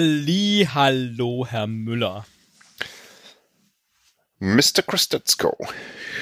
Halli, 0.00 0.66
hallo, 0.72 1.44
Herr 1.46 1.66
Müller. 1.66 2.24
Mr. 4.38 4.80
Christetzko. 4.86 5.48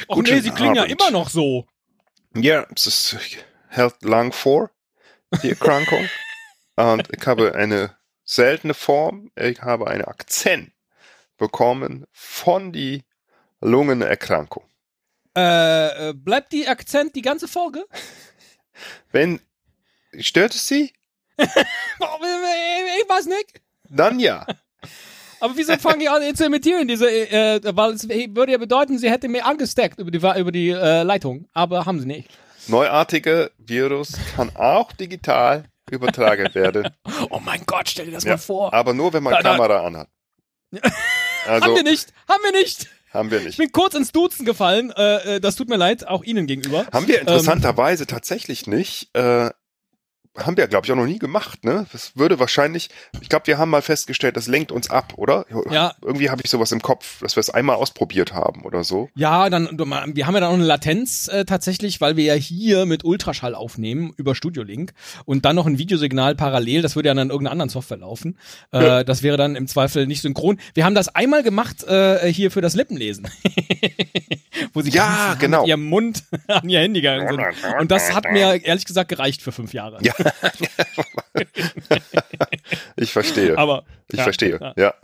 Och 0.08 0.22
nee, 0.24 0.40
Sie 0.40 0.50
klingen 0.50 0.74
ja 0.74 0.84
immer 0.84 1.12
noch 1.12 1.30
so. 1.30 1.64
Ja, 2.34 2.66
es 2.74 2.88
ist, 2.88 3.16
hält 3.68 4.02
lang 4.02 4.32
vor, 4.32 4.72
die 5.44 5.50
Erkrankung. 5.54 6.08
Und 6.74 7.08
ich 7.16 7.24
habe 7.24 7.54
eine 7.54 7.96
seltene 8.24 8.74
Form, 8.74 9.30
ich 9.36 9.62
habe 9.62 9.86
einen 9.86 10.06
Akzent 10.06 10.72
bekommen 11.36 12.04
von 12.10 12.72
die 12.72 13.04
Lungenerkrankung. 13.60 14.64
Äh, 15.36 16.08
äh, 16.08 16.14
bleibt 16.14 16.52
die 16.52 16.66
Akzent 16.66 17.14
die 17.14 17.22
ganze 17.22 17.46
Folge? 17.46 17.86
Wenn, 19.12 19.40
stört 20.18 20.56
es 20.56 20.66
Sie? 20.66 20.92
ich 21.38 21.48
weiß 23.08 23.26
nicht. 23.26 23.62
Dann 23.90 24.18
ja. 24.20 24.46
Aber 25.40 25.56
wieso 25.56 25.76
fangen 25.76 26.00
die 26.00 26.08
an 26.08 26.34
zu 26.34 26.44
imitieren? 26.46 26.88
Diese, 26.88 27.08
äh, 27.08 27.60
weil 27.76 27.92
es 27.92 28.08
würde 28.08 28.50
ja 28.52 28.58
bedeuten, 28.58 28.98
sie 28.98 29.08
hätte 29.10 29.28
mir 29.28 29.46
angesteckt 29.46 30.00
über 30.00 30.10
die, 30.10 30.18
über 30.18 30.50
die 30.50 30.70
äh, 30.70 31.02
Leitung, 31.04 31.46
aber 31.52 31.86
haben 31.86 32.00
sie 32.00 32.06
nicht. 32.06 32.28
Neuartige 32.66 33.52
Virus 33.58 34.12
kann 34.34 34.50
auch 34.56 34.90
digital 34.92 35.64
übertragen 35.90 36.52
werden. 36.54 36.88
Oh 37.30 37.40
mein 37.44 37.62
Gott, 37.66 37.88
stell 37.88 38.06
dir 38.06 38.12
das 38.12 38.24
Ja, 38.24 38.32
mal 38.32 38.38
vor. 38.38 38.74
Aber 38.74 38.92
nur, 38.94 39.12
wenn 39.12 39.22
man 39.22 39.32
Da- 39.34 39.42
da- 39.42 39.52
Kamera 39.52 39.86
anhat. 39.86 40.08
Also, 41.46 41.64
haben 41.66 41.76
wir 41.76 41.82
nicht, 41.84 42.12
haben 42.28 42.42
wir 42.42 42.52
nicht. 42.52 42.88
Haben 43.10 43.30
wir 43.30 43.38
Ich 43.38 43.44
nicht. 43.46 43.56
bin 43.58 43.72
kurz 43.72 43.94
ins 43.94 44.12
Duzen 44.12 44.44
gefallen. 44.44 44.90
Äh, 44.94 45.36
äh, 45.36 45.40
das 45.40 45.56
tut 45.56 45.70
mir 45.70 45.76
leid, 45.78 46.06
auch 46.06 46.24
Ihnen 46.24 46.46
gegenüber. 46.46 46.84
Haben 46.92 47.06
wir 47.08 47.20
interessanterweise 47.20 48.06
tatsächlich 48.06 48.66
nicht. 48.66 49.14
Äh, 49.16 49.48
haben 50.44 50.56
wir, 50.56 50.66
glaube 50.68 50.86
ich, 50.86 50.92
auch 50.92 50.96
noch 50.96 51.06
nie 51.06 51.18
gemacht, 51.18 51.64
ne? 51.64 51.86
Das 51.92 52.12
würde 52.16 52.38
wahrscheinlich, 52.38 52.90
ich 53.20 53.28
glaube, 53.28 53.46
wir 53.46 53.58
haben 53.58 53.70
mal 53.70 53.82
festgestellt, 53.82 54.36
das 54.36 54.46
lenkt 54.46 54.72
uns 54.72 54.90
ab, 54.90 55.14
oder? 55.16 55.46
Ja. 55.70 55.94
Irgendwie 56.02 56.30
habe 56.30 56.42
ich 56.44 56.50
sowas 56.50 56.72
im 56.72 56.80
Kopf, 56.82 57.20
dass 57.20 57.36
wir 57.36 57.40
es 57.40 57.50
einmal 57.50 57.76
ausprobiert 57.76 58.32
haben 58.32 58.64
oder 58.64 58.84
so. 58.84 59.08
Ja, 59.14 59.50
dann 59.50 59.68
wir 59.78 60.26
haben 60.26 60.34
ja 60.34 60.40
dann 60.40 60.50
auch 60.50 60.54
eine 60.54 60.64
Latenz 60.64 61.28
äh, 61.28 61.44
tatsächlich, 61.44 62.00
weil 62.00 62.16
wir 62.16 62.24
ja 62.24 62.34
hier 62.34 62.86
mit 62.86 63.04
Ultraschall 63.04 63.54
aufnehmen 63.54 64.12
über 64.16 64.34
Studio 64.34 64.62
Link 64.62 64.92
und 65.24 65.44
dann 65.44 65.56
noch 65.56 65.66
ein 65.66 65.78
Videosignal 65.78 66.34
parallel, 66.34 66.82
das 66.82 66.96
würde 66.96 67.08
ja 67.08 67.14
dann 67.14 67.28
in 67.28 67.30
irgendeiner 67.30 67.52
anderen 67.52 67.68
Software 67.70 67.98
laufen. 67.98 68.38
Äh, 68.72 68.78
Ja. 68.84 69.04
Das 69.04 69.22
wäre 69.22 69.36
dann 69.36 69.56
im 69.56 69.66
Zweifel 69.66 70.06
nicht 70.06 70.22
synchron. 70.22 70.58
Wir 70.74 70.84
haben 70.84 70.94
das 70.94 71.08
einmal 71.14 71.42
gemacht 71.42 71.84
äh, 71.84 72.32
hier 72.32 72.50
für 72.50 72.60
das 72.60 72.74
Lippenlesen. 72.74 73.28
Wo 74.72 74.80
sie 74.82 74.90
Ja, 74.90 75.34
genau. 75.38 75.60
mit 75.60 75.68
ihrem 75.68 75.84
Mund 75.84 76.24
an 76.48 76.68
ihr 76.68 76.80
Handy 76.80 77.00
gegangen 77.00 77.28
sind. 77.28 77.40
Und 77.80 77.90
das 77.90 78.12
hat 78.14 78.24
mir 78.30 78.64
ehrlich 78.64 78.84
gesagt 78.84 79.08
gereicht 79.08 79.42
für 79.42 79.52
fünf 79.52 79.72
Jahre. 79.72 79.98
Ja. 80.02 80.14
Ich 82.96 83.12
verstehe. 83.12 83.56
Aber 83.56 83.84
ich 84.10 84.18
ja, 84.18 84.24
verstehe. 84.24 84.58
ja. 84.60 84.74
Ja. 84.76 84.94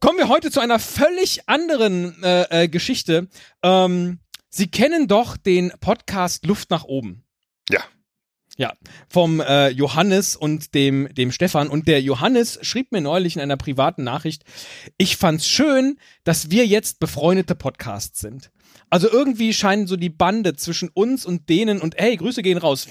Kommen 0.00 0.18
wir 0.18 0.28
heute 0.28 0.50
zu 0.50 0.60
einer 0.60 0.78
völlig 0.78 1.48
anderen 1.48 2.22
äh, 2.22 2.64
äh, 2.64 2.68
Geschichte. 2.68 3.28
Ähm, 3.62 4.20
Sie 4.50 4.68
kennen 4.68 5.08
doch 5.08 5.36
den 5.36 5.72
Podcast 5.80 6.46
Luft 6.46 6.70
nach 6.70 6.84
oben. 6.84 7.24
Ja. 7.68 7.80
Ja, 8.56 8.72
vom 9.08 9.40
äh, 9.40 9.70
Johannes 9.70 10.36
und 10.36 10.74
dem, 10.74 11.12
dem 11.12 11.32
Stefan. 11.32 11.68
Und 11.68 11.88
der 11.88 12.00
Johannes 12.00 12.60
schrieb 12.62 12.92
mir 12.92 13.00
neulich 13.00 13.34
in 13.34 13.42
einer 13.42 13.56
privaten 13.56 14.04
Nachricht, 14.04 14.44
ich 14.96 15.16
fand's 15.16 15.48
schön, 15.48 15.98
dass 16.22 16.52
wir 16.52 16.64
jetzt 16.64 17.00
befreundete 17.00 17.56
Podcasts 17.56 18.20
sind. 18.20 18.52
Also 18.90 19.10
irgendwie 19.10 19.52
scheinen 19.52 19.88
so 19.88 19.96
die 19.96 20.10
Bande 20.10 20.54
zwischen 20.54 20.88
uns 20.88 21.26
und 21.26 21.48
denen 21.48 21.80
und 21.80 21.96
hey, 21.96 22.16
Grüße 22.16 22.42
gehen 22.42 22.58
raus, 22.58 22.86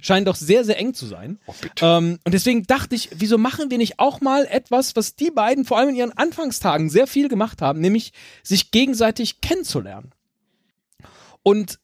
scheinen 0.00 0.24
doch 0.24 0.36
sehr, 0.36 0.64
sehr 0.64 0.78
eng 0.78 0.94
zu 0.94 1.06
sein. 1.06 1.38
Oh. 1.46 1.54
Ähm, 1.80 2.18
und 2.24 2.32
deswegen 2.32 2.64
dachte 2.64 2.94
ich, 2.94 3.10
wieso 3.14 3.38
machen 3.38 3.70
wir 3.70 3.78
nicht 3.78 3.98
auch 3.98 4.20
mal 4.20 4.46
etwas, 4.46 4.96
was 4.96 5.16
die 5.16 5.30
beiden 5.30 5.64
vor 5.64 5.78
allem 5.78 5.90
in 5.90 5.96
ihren 5.96 6.16
Anfangstagen 6.16 6.90
sehr 6.90 7.06
viel 7.06 7.28
gemacht 7.28 7.62
haben, 7.62 7.80
nämlich 7.80 8.12
sich 8.42 8.70
gegenseitig 8.70 9.40
kennenzulernen. 9.40 10.12
Und 11.42 11.78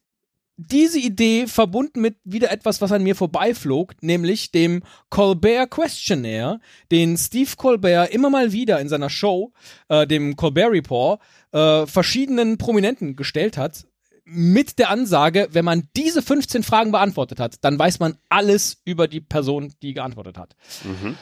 diese 0.57 0.99
Idee 0.99 1.45
verbunden 1.45 2.01
mit 2.01 2.17
wieder 2.23 2.51
etwas, 2.51 2.81
was 2.81 2.91
an 2.91 3.03
mir 3.03 3.15
vorbeiflog, 3.15 3.93
nämlich 4.01 4.51
dem 4.51 4.81
Colbert 5.09 5.69
Questionnaire, 5.69 6.59
den 6.91 7.15
Steve 7.15 7.51
Colbert 7.55 8.11
immer 8.11 8.31
mal 8.31 8.51
wieder 8.51 8.79
in 8.81 8.89
seiner 8.89 9.11
Show, 9.11 9.53
äh, 9.87 10.07
dem 10.07 10.35
Colbert 10.35 10.71
Report, 10.71 11.21
äh, 11.51 11.85
verschiedenen 11.85 12.57
Prominenten 12.57 13.15
gestellt 13.15 13.55
hat, 13.55 13.85
mit 14.29 14.77
der 14.79 14.89
Ansage, 14.89 15.47
wenn 15.51 15.63
man 15.65 15.87
diese 15.95 16.21
15 16.21 16.63
Fragen 16.63 16.91
beantwortet 16.91 17.39
hat, 17.39 17.55
dann 17.61 17.79
weiß 17.79 17.99
man 17.99 18.17
alles 18.29 18.77
über 18.85 19.07
die 19.07 19.21
Person, 19.21 19.73
die 19.81 19.93
geantwortet 19.93 20.37
hat. 20.37 20.55
Mhm. 20.83 21.15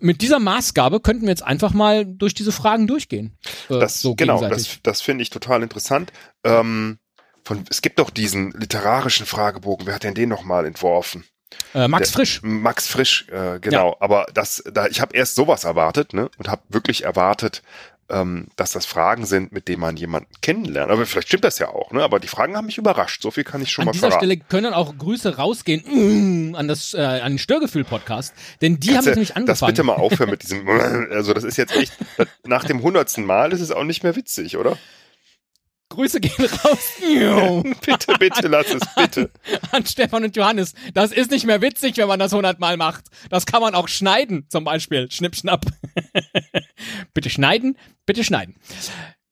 Mit 0.00 0.22
dieser 0.22 0.38
Maßgabe 0.38 1.00
könnten 1.00 1.22
wir 1.22 1.30
jetzt 1.30 1.42
einfach 1.42 1.72
mal 1.72 2.06
durch 2.06 2.32
diese 2.34 2.52
Fragen 2.52 2.86
durchgehen. 2.86 3.36
Äh, 3.68 3.78
Das, 3.80 4.00
so 4.00 4.14
genau, 4.14 4.40
das, 4.48 4.78
das 4.82 5.00
finde 5.02 5.22
ich 5.22 5.30
total 5.30 5.62
interessant. 5.62 6.12
Ähm, 6.44 6.98
von, 7.44 7.64
es 7.70 7.82
gibt 7.82 7.98
doch 7.98 8.10
diesen 8.10 8.52
literarischen 8.52 9.26
Fragebogen. 9.26 9.86
Wer 9.86 9.94
hat 9.94 10.04
denn 10.04 10.14
den 10.14 10.28
nochmal 10.28 10.66
entworfen? 10.66 11.24
äh, 11.74 11.88
Max 11.88 12.08
der- 12.10 12.14
Frisch. 12.16 12.40
Max 12.42 12.86
Frisch, 12.86 13.26
äh, 13.30 13.58
genau. 13.60 13.96
Aber 14.00 14.26
das, 14.34 14.62
da, 14.72 14.86
ich 14.86 15.00
habe 15.00 15.16
erst 15.16 15.34
sowas 15.34 15.64
erwartet, 15.64 16.12
ne? 16.12 16.30
Und 16.36 16.48
habe 16.48 16.62
wirklich 16.68 17.04
erwartet, 17.04 17.62
ähm, 18.10 18.48
dass 18.56 18.72
das 18.72 18.86
Fragen 18.86 19.26
sind, 19.26 19.52
mit 19.52 19.68
denen 19.68 19.80
man 19.80 19.96
jemanden 19.96 20.30
kennenlernt. 20.40 20.90
Aber 20.90 21.04
vielleicht 21.06 21.28
stimmt 21.28 21.44
das 21.44 21.58
ja 21.58 21.68
auch, 21.68 21.92
ne? 21.92 22.02
Aber 22.02 22.20
die 22.20 22.28
Fragen 22.28 22.56
haben 22.56 22.66
mich 22.66 22.78
überrascht. 22.78 23.22
So 23.22 23.30
viel 23.30 23.44
kann 23.44 23.60
ich 23.62 23.70
schon 23.70 23.82
An 23.82 23.86
mal 23.86 23.92
dieser 23.92 24.08
verraten. 24.08 24.26
Stelle 24.26 24.40
können 24.48 24.72
auch 24.72 24.96
Grüße 24.96 25.36
rausgehen 25.36 26.50
mm, 26.52 26.54
an 26.54 26.68
das 26.68 26.94
äh, 26.94 27.00
an 27.00 27.32
den 27.32 27.38
Störgefühl-Podcast, 27.38 28.32
denn 28.62 28.80
die 28.80 28.88
haben 28.88 29.04
Kannst 29.04 29.06
jetzt 29.06 29.14
du 29.14 29.18
nämlich 29.18 29.28
das 29.28 29.36
angefangen. 29.36 29.72
bitte 29.72 29.82
mal 29.84 29.94
aufhören 29.94 30.30
mit 30.30 30.42
diesem, 30.42 30.66
also 31.10 31.34
das 31.34 31.44
ist 31.44 31.56
jetzt 31.56 31.76
echt, 31.76 31.92
nach 32.46 32.64
dem 32.64 32.82
hundertsten 32.82 33.24
Mal 33.24 33.52
ist 33.52 33.60
es 33.60 33.70
auch 33.70 33.84
nicht 33.84 34.02
mehr 34.02 34.16
witzig, 34.16 34.56
oder? 34.56 34.78
Grüße 35.90 36.20
gehen 36.20 36.44
raus 36.64 36.92
bitte, 37.84 38.14
bitte, 38.18 38.48
lass 38.48 38.66
es, 38.74 38.82
bitte. 38.94 39.30
an 39.72 39.86
Stefan 39.86 40.24
und 40.24 40.36
Johannes. 40.36 40.74
Das 40.94 41.12
ist 41.12 41.30
nicht 41.30 41.46
mehr 41.46 41.62
witzig, 41.62 41.96
wenn 41.96 42.08
man 42.08 42.18
das 42.18 42.32
hundertmal 42.32 42.76
macht. 42.76 43.06
Das 43.30 43.46
kann 43.46 43.60
man 43.62 43.74
auch 43.74 43.88
schneiden, 43.88 44.46
zum 44.48 44.64
Beispiel. 44.64 45.10
Schnipp, 45.10 45.34
schnapp. 45.36 45.64
bitte 47.14 47.30
schneiden, 47.30 47.76
bitte 48.06 48.22
schneiden. 48.24 48.56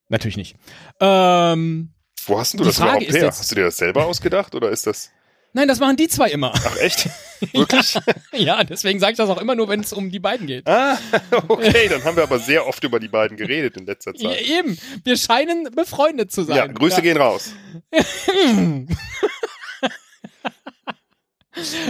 Natürlich 0.08 0.36
nicht. 0.36 0.56
Ähm, 1.00 1.92
Wo 2.26 2.38
hast 2.38 2.52
denn 2.54 2.58
du 2.58 2.64
das 2.64 2.76
Frage 2.78 2.98
überhaupt 3.04 3.12
her? 3.12 3.24
jetzt- 3.26 3.40
Hast 3.40 3.50
du 3.50 3.54
dir 3.56 3.64
das 3.64 3.76
selber 3.76 4.06
ausgedacht 4.06 4.54
oder 4.54 4.70
ist 4.70 4.86
das, 4.86 5.10
nein, 5.56 5.66
das 5.68 5.80
machen 5.80 5.96
die 5.96 6.06
zwei 6.06 6.30
immer. 6.30 6.52
ach 6.54 6.76
echt? 6.76 7.08
Wirklich? 7.52 7.98
ja, 8.32 8.62
deswegen 8.64 9.00
sage 9.00 9.12
ich 9.12 9.18
das 9.18 9.28
auch 9.28 9.40
immer 9.40 9.54
nur, 9.54 9.68
wenn 9.68 9.80
es 9.80 9.92
um 9.92 10.10
die 10.10 10.20
beiden 10.20 10.46
geht. 10.46 10.66
Ah, 10.68 10.96
okay, 11.48 11.88
dann 11.88 12.04
haben 12.04 12.16
wir 12.16 12.22
aber 12.22 12.38
sehr 12.38 12.66
oft 12.66 12.82
über 12.84 13.00
die 13.00 13.08
beiden 13.08 13.36
geredet 13.36 13.76
in 13.76 13.84
letzter 13.86 14.12
Ja, 14.16 14.30
Zeit. 14.30 14.42
eben, 14.42 14.78
wir 15.04 15.16
scheinen 15.16 15.64
befreundet 15.74 16.30
zu 16.30 16.44
sein. 16.44 16.56
Ja, 16.56 16.66
Grüße 16.66 17.02
gehen 17.02 17.16
raus. 17.16 17.52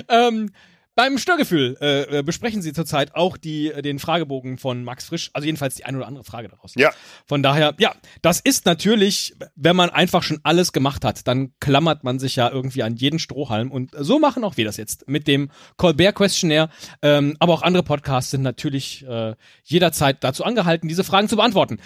Ähm, 0.08 0.52
beim 0.96 1.18
Störgefühl 1.18 1.76
äh, 1.80 2.22
besprechen 2.22 2.62
Sie 2.62 2.72
zurzeit 2.72 3.14
auch 3.14 3.36
die, 3.36 3.70
äh, 3.70 3.82
den 3.82 3.98
Fragebogen 3.98 4.56
von 4.56 4.82
Max 4.82 5.04
Frisch, 5.04 5.30
also 5.34 5.44
jedenfalls 5.44 5.76
die 5.76 5.84
eine 5.84 5.98
oder 5.98 6.06
andere 6.06 6.24
Frage 6.24 6.48
daraus. 6.48 6.72
Ja, 6.74 6.90
Von 7.26 7.42
daher, 7.42 7.74
ja, 7.78 7.94
das 8.22 8.40
ist 8.40 8.64
natürlich, 8.64 9.34
wenn 9.54 9.76
man 9.76 9.90
einfach 9.90 10.22
schon 10.22 10.40
alles 10.42 10.72
gemacht 10.72 11.04
hat, 11.04 11.28
dann 11.28 11.52
klammert 11.60 12.02
man 12.02 12.18
sich 12.18 12.36
ja 12.36 12.50
irgendwie 12.50 12.82
an 12.82 12.96
jeden 12.96 13.18
Strohhalm 13.18 13.70
und 13.70 13.92
so 13.98 14.18
machen 14.18 14.42
auch 14.42 14.56
wir 14.56 14.64
das 14.64 14.78
jetzt 14.78 15.06
mit 15.06 15.28
dem 15.28 15.50
Colbert 15.76 16.14
Questionnaire. 16.14 16.70
Ähm, 17.02 17.36
aber 17.40 17.52
auch 17.52 17.62
andere 17.62 17.82
Podcasts 17.82 18.30
sind 18.30 18.42
natürlich 18.42 19.06
äh, 19.06 19.34
jederzeit 19.64 20.24
dazu 20.24 20.44
angehalten, 20.44 20.88
diese 20.88 21.04
Fragen 21.04 21.28
zu 21.28 21.36
beantworten. 21.36 21.78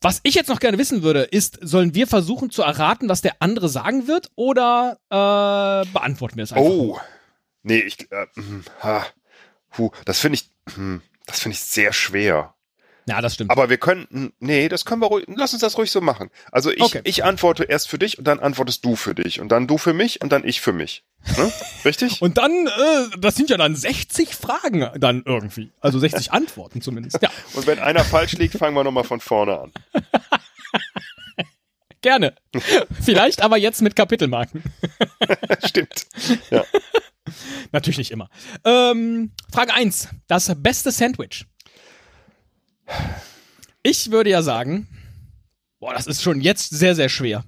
Was 0.00 0.20
ich 0.22 0.34
jetzt 0.34 0.48
noch 0.48 0.60
gerne 0.60 0.78
wissen 0.78 1.02
würde, 1.02 1.22
ist, 1.22 1.58
sollen 1.60 1.94
wir 1.94 2.06
versuchen 2.06 2.50
zu 2.50 2.62
erraten, 2.62 3.10
was 3.10 3.20
der 3.20 3.36
andere 3.40 3.68
sagen 3.68 4.08
wird 4.08 4.30
oder 4.36 4.98
äh, 5.10 5.90
beantworten 5.92 6.36
wir 6.36 6.44
es 6.44 6.52
einfach? 6.52 6.70
oh. 6.70 6.98
Nee, 7.64 7.78
ich, 7.80 8.10
äh, 8.12 8.26
hm, 8.34 8.62
ha, 8.82 9.04
puh, 9.72 9.90
das 10.04 10.20
finde 10.20 10.36
ich, 10.38 10.48
hm, 10.74 11.02
das 11.26 11.40
finde 11.40 11.54
ich 11.54 11.60
sehr 11.60 11.92
schwer. 11.92 12.54
Ja, 13.06 13.20
das 13.20 13.34
stimmt. 13.34 13.50
Aber 13.50 13.68
wir 13.68 13.76
könnten, 13.76 14.32
nee, 14.38 14.66
das 14.70 14.86
können 14.86 15.02
wir 15.02 15.08
ruhig, 15.08 15.26
lass 15.28 15.52
uns 15.52 15.60
das 15.60 15.76
ruhig 15.76 15.90
so 15.90 16.00
machen. 16.00 16.30
Also 16.50 16.70
ich, 16.70 16.80
Okay. 16.80 17.00
ich 17.04 17.22
antworte 17.22 17.64
erst 17.64 17.88
für 17.88 17.98
dich 17.98 18.16
und 18.18 18.24
dann 18.24 18.40
antwortest 18.40 18.82
du 18.84 18.96
für 18.96 19.14
dich 19.14 19.40
und 19.40 19.50
dann 19.50 19.66
du 19.66 19.76
für 19.76 19.92
mich 19.92 20.22
und 20.22 20.30
dann 20.30 20.42
ich 20.46 20.62
für 20.62 20.72
mich. 20.72 21.04
Ne? 21.36 21.52
Richtig? 21.86 22.20
Und 22.22 22.36
dann, 22.38 22.66
äh, 22.66 23.16
das 23.18 23.34
sind 23.34 23.48
ja 23.48 23.56
dann 23.56 23.74
60 23.74 24.34
Fragen 24.34 24.90
dann 24.98 25.22
irgendwie. 25.24 25.70
Also 25.80 25.98
60 25.98 26.32
Antworten 26.32 26.80
zumindest. 26.82 27.18
Ja, 27.22 27.30
Und 27.54 27.66
wenn 27.66 27.78
einer 27.78 28.04
falsch 28.04 28.32
liegt, 28.34 28.56
fangen 28.58 28.74
wir 28.76 28.84
nochmal 28.84 29.04
von 29.04 29.20
vorne 29.20 29.58
an. 29.58 29.72
gerne. 32.02 32.34
Vielleicht 33.02 33.40
aber 33.42 33.56
jetzt 33.56 33.80
mit 33.80 33.96
Kapitelmarken. 33.96 34.62
Stimmt. 35.64 36.06
Ja. 36.50 36.64
Natürlich 37.74 37.98
nicht 37.98 38.12
immer. 38.12 38.30
Ähm, 38.64 39.32
Frage 39.52 39.74
1. 39.74 40.08
Das 40.28 40.52
beste 40.56 40.92
Sandwich. 40.92 41.44
Ich 43.82 44.12
würde 44.12 44.30
ja 44.30 44.42
sagen, 44.42 44.86
boah, 45.80 45.92
das 45.92 46.06
ist 46.06 46.22
schon 46.22 46.40
jetzt 46.40 46.70
sehr, 46.70 46.94
sehr 46.94 47.08
schwer. 47.08 47.44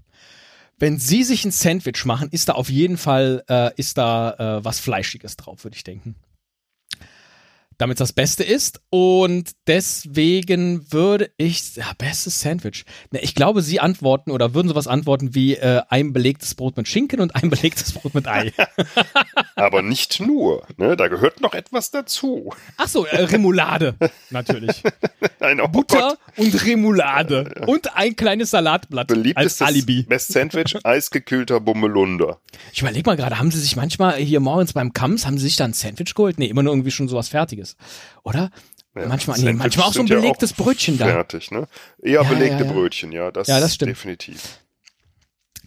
Wenn 0.78 0.98
Sie 0.98 1.22
sich 1.22 1.44
ein 1.44 1.52
Sandwich 1.52 2.04
machen, 2.04 2.28
ist 2.32 2.48
da 2.48 2.54
auf 2.54 2.68
jeden 2.68 2.98
Fall, 2.98 3.44
äh, 3.48 3.70
ist 3.76 3.98
da 3.98 4.58
äh, 4.58 4.64
was 4.64 4.80
Fleischiges 4.80 5.36
drauf, 5.36 5.62
würde 5.62 5.76
ich 5.76 5.84
denken. 5.84 6.16
Damit 7.78 7.96
es 7.96 7.98
das 7.98 8.12
Beste 8.12 8.44
ist. 8.44 8.80
Und 8.90 9.52
deswegen 9.66 10.92
würde 10.92 11.30
ich, 11.36 11.76
ja, 11.76 11.92
bestes 11.98 12.40
Sandwich. 12.40 12.84
Ne, 13.10 13.20
ich 13.20 13.34
glaube, 13.34 13.62
Sie 13.62 13.80
antworten 13.80 14.30
oder 14.30 14.54
würden 14.54 14.68
sowas 14.68 14.86
antworten 14.86 15.34
wie 15.34 15.54
äh, 15.56 15.82
ein 15.88 16.12
belegtes 16.12 16.54
Brot 16.54 16.76
mit 16.76 16.88
Schinken 16.88 17.20
und 17.20 17.34
ein 17.34 17.50
belegtes 17.50 17.92
Brot 17.92 18.14
mit 18.14 18.28
Ei. 18.28 18.52
Aber 19.56 19.82
nicht 19.82 20.20
nur, 20.20 20.66
ne? 20.76 20.96
Da 20.96 21.08
gehört 21.08 21.40
noch 21.40 21.54
etwas 21.54 21.90
dazu. 21.90 22.52
Ach 22.76 22.88
so, 22.88 23.04
äh, 23.06 23.24
Remoulade, 23.24 23.94
natürlich. 24.30 24.82
Nein, 25.40 25.60
oh 25.60 25.68
Butter 25.68 26.16
Gott. 26.16 26.18
und 26.36 26.64
Remoulade. 26.64 27.64
Und 27.66 27.96
ein 27.96 28.16
kleines 28.16 28.50
Salatblatt 28.50 29.10
als 29.10 29.18
Beliebtestes 29.18 29.66
Alibi. 29.66 30.02
Best 30.02 30.32
Sandwich, 30.32 30.76
eisgekühlter 30.84 31.60
Bummelunder. 31.60 32.40
Ich 32.72 32.80
überlege 32.80 33.08
mal 33.08 33.16
gerade, 33.16 33.38
haben 33.38 33.50
Sie 33.50 33.60
sich 33.60 33.76
manchmal 33.76 34.16
hier 34.16 34.40
morgens 34.40 34.72
beim 34.72 34.92
Kams, 34.92 35.26
haben 35.26 35.38
Sie 35.38 35.44
sich 35.44 35.56
da 35.56 35.64
ein 35.64 35.72
Sandwich 35.72 36.14
geholt? 36.14 36.38
Nee, 36.38 36.46
immer 36.46 36.62
nur 36.62 36.72
irgendwie 36.72 36.90
schon 36.90 37.08
sowas 37.08 37.28
Fertiges. 37.28 37.65
Oder? 38.22 38.50
Ja, 38.94 39.06
manchmal, 39.08 39.38
nee, 39.40 39.52
manchmal 39.52 39.88
auch 39.88 39.92
so 39.92 40.00
ein 40.00 40.06
sind 40.06 40.14
ja 40.16 40.20
belegtes 40.22 40.52
Brötchen 40.52 40.96
da. 40.98 41.06
Fertig, 41.06 41.50
ne? 41.50 41.66
Eher 42.02 42.22
Ja, 42.22 42.24
belegte. 42.24 42.64
Brötchen, 42.64 43.12
ja, 43.12 43.30
das, 43.30 43.48
Ja, 43.48 43.60
das 43.60 43.74
stimmt. 43.74 43.90
definitiv. 43.90 44.60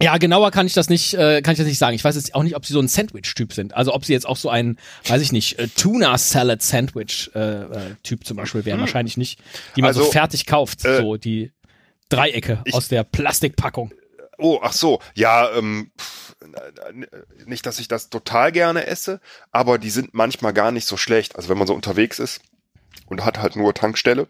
Ja, 0.02 0.18
genauer 0.18 0.50
kann 0.52 0.66
ich 0.66 0.74
das 0.74 0.88
nicht, 0.90 1.14
äh, 1.16 1.42
kann 1.42 1.52
ich 1.52 1.58
das 1.58 1.68
nicht 1.68 1.78
sagen. 1.78 1.94
Ich 1.94 2.04
weiß 2.06 2.16
jetzt 2.16 2.34
auch 2.34 2.42
nicht, 2.44 2.56
ob 2.56 2.66
sie 2.66 2.72
so 2.72 2.80
ein 2.80 2.88
Sandwich-Typ 2.88 3.52
sind. 3.54 3.74
Also 3.76 3.94
ob 3.94 4.06
sie 4.06 4.14
jetzt 4.14 4.26
auch 4.26 4.38
so 4.38 4.50
ein, 4.50 4.80
weiß 5.06 5.22
ich 5.22 5.34
nicht, 5.34 5.60
äh, 5.60 5.68
Tuna-Salad-Sandwich-Typ 5.68 8.26
zum 8.26 8.38
Beispiel 8.38 8.66
wären. 8.66 8.80
Wahrscheinlich 8.80 9.18
nicht. 9.18 9.40
Die 9.76 9.82
man 9.82 9.94
so 9.94 10.02
Also, 10.02 10.12
fertig 10.12 10.46
kauft. 10.46 10.86
äh, 10.86 10.98
so 11.02 11.18
die 11.18 11.52
Dreiecke 12.10 12.62
ich- 12.66 12.74
aus 12.74 12.88
der 12.88 13.04
Plastikpackung. 13.04 13.92
Oh, 14.38 14.60
ach 14.64 14.74
so, 14.74 15.00
ja, 15.16 15.50
ähm, 15.56 15.92
pff, 16.00 16.29
nicht, 17.46 17.66
dass 17.66 17.80
ich 17.80 17.88
das 17.88 18.10
total 18.10 18.52
gerne 18.52 18.88
esse, 18.88 19.20
aber 19.52 19.78
die 19.78 19.90
sind 19.90 20.14
manchmal 20.14 20.54
gar 20.54 20.72
nicht 20.72 20.88
so 20.88 20.98
schlecht. 20.98 21.36
Also 21.36 21.50
wenn 21.50 21.58
man 21.58 21.68
so 21.68 21.74
unterwegs 21.74 22.20
ist 22.20 22.42
und 23.08 23.26
hat 23.26 23.40
halt 23.40 23.56
nur 23.56 23.74
Tankstelle 23.74 24.28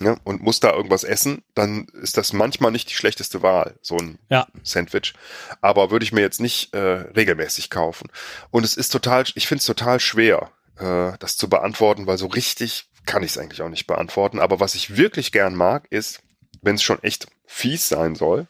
ne, 0.00 0.16
und 0.24 0.42
muss 0.42 0.60
da 0.60 0.72
irgendwas 0.72 1.04
essen, 1.04 1.42
dann 1.54 1.86
ist 2.02 2.16
das 2.16 2.32
manchmal 2.32 2.72
nicht 2.72 2.90
die 2.90 2.94
schlechteste 2.94 3.42
Wahl, 3.42 3.78
so 3.82 3.96
ein 3.96 4.18
Ja. 4.28 4.46
Sandwich. 4.62 5.14
Aber 5.60 5.90
würde 5.90 6.04
ich 6.04 6.12
mir 6.12 6.22
jetzt 6.22 6.40
nicht 6.40 6.74
äh, 6.74 6.78
regelmäßig 6.78 7.70
kaufen. 7.70 8.10
Und 8.50 8.64
es 8.64 8.76
ist 8.76 8.90
total, 8.90 9.24
ich 9.34 9.46
finde 9.46 9.60
es 9.60 9.66
total 9.66 10.00
schwer, 10.00 10.50
äh, 10.78 11.12
das 11.18 11.36
zu 11.36 11.48
beantworten, 11.48 12.06
weil 12.06 12.18
so 12.18 12.26
richtig 12.26 12.88
kann 13.06 13.22
ich 13.22 13.32
es 13.32 13.38
eigentlich 13.38 13.62
auch 13.62 13.68
nicht 13.68 13.86
beantworten. 13.86 14.40
Aber 14.40 14.60
was 14.60 14.74
ich 14.74 14.96
wirklich 14.96 15.30
gern 15.30 15.54
mag, 15.54 15.86
ist, 15.90 16.20
wenn 16.62 16.76
es 16.76 16.82
schon 16.82 17.02
echt 17.02 17.26
fies 17.46 17.88
sein 17.88 18.14
soll, 18.14 18.46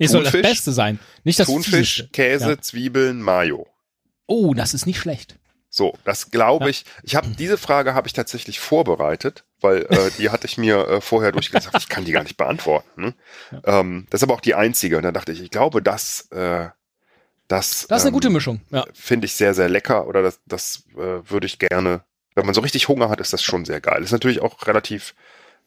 Nee, 0.00 0.06
soll 0.06 0.24
das 0.24 0.32
Beste 0.32 0.72
sein. 0.72 0.98
Nicht 1.24 1.38
das 1.38 1.46
Thunfisch, 1.46 1.96
Fieseste. 1.96 2.08
Käse, 2.12 2.50
Ja. 2.50 2.60
Zwiebeln, 2.60 3.22
Mayo. 3.22 3.66
Oh, 4.26 4.54
das 4.54 4.74
ist 4.74 4.86
nicht 4.86 4.98
schlecht. 4.98 5.36
So, 5.68 5.96
das 6.04 6.30
glaube 6.32 6.68
ich. 6.68 6.84
Ich 7.04 7.14
habe 7.14 7.28
diese 7.38 7.56
Frage 7.56 7.94
habe 7.94 8.08
ich 8.08 8.12
tatsächlich 8.12 8.58
vorbereitet, 8.58 9.44
weil 9.60 9.86
äh, 9.90 10.10
die 10.18 10.30
hatte 10.30 10.46
ich 10.46 10.58
mir 10.58 10.88
äh, 10.88 11.00
vorher 11.00 11.30
durchgesagt. 11.32 11.76
Ich 11.78 11.88
kann 11.88 12.04
die 12.04 12.12
gar 12.12 12.24
nicht 12.24 12.36
beantworten. 12.36 13.02
Ne? 13.02 13.14
Ähm, 13.64 14.06
das 14.10 14.20
ist 14.20 14.22
aber 14.24 14.34
auch 14.34 14.40
die 14.40 14.54
einzige. 14.54 14.96
Und 14.96 15.04
dann 15.04 15.14
dachte 15.14 15.32
ich, 15.32 15.40
ich 15.40 15.50
glaube, 15.50 15.80
das, 15.82 16.28
äh, 16.32 16.68
das, 17.46 17.86
Das 17.88 17.98
ist 17.98 18.02
eine 18.02 18.08
ähm, 18.08 18.12
gute 18.14 18.30
Mischung. 18.30 18.60
Ja. 18.70 18.84
finde 18.94 19.26
ich 19.26 19.34
sehr, 19.34 19.54
sehr 19.54 19.68
lecker. 19.68 20.06
Oder 20.08 20.22
das, 20.22 20.40
das 20.46 20.84
äh, 20.96 21.30
würde 21.30 21.46
ich 21.46 21.58
gerne. 21.58 22.02
Wenn 22.34 22.46
man 22.46 22.54
so 22.54 22.62
richtig 22.62 22.88
Hunger 22.88 23.08
hat, 23.10 23.20
ist 23.20 23.32
das 23.32 23.42
schon 23.42 23.64
sehr 23.64 23.80
geil. 23.80 24.02
Ist 24.02 24.12
natürlich 24.12 24.40
auch 24.40 24.66
relativ 24.66 25.14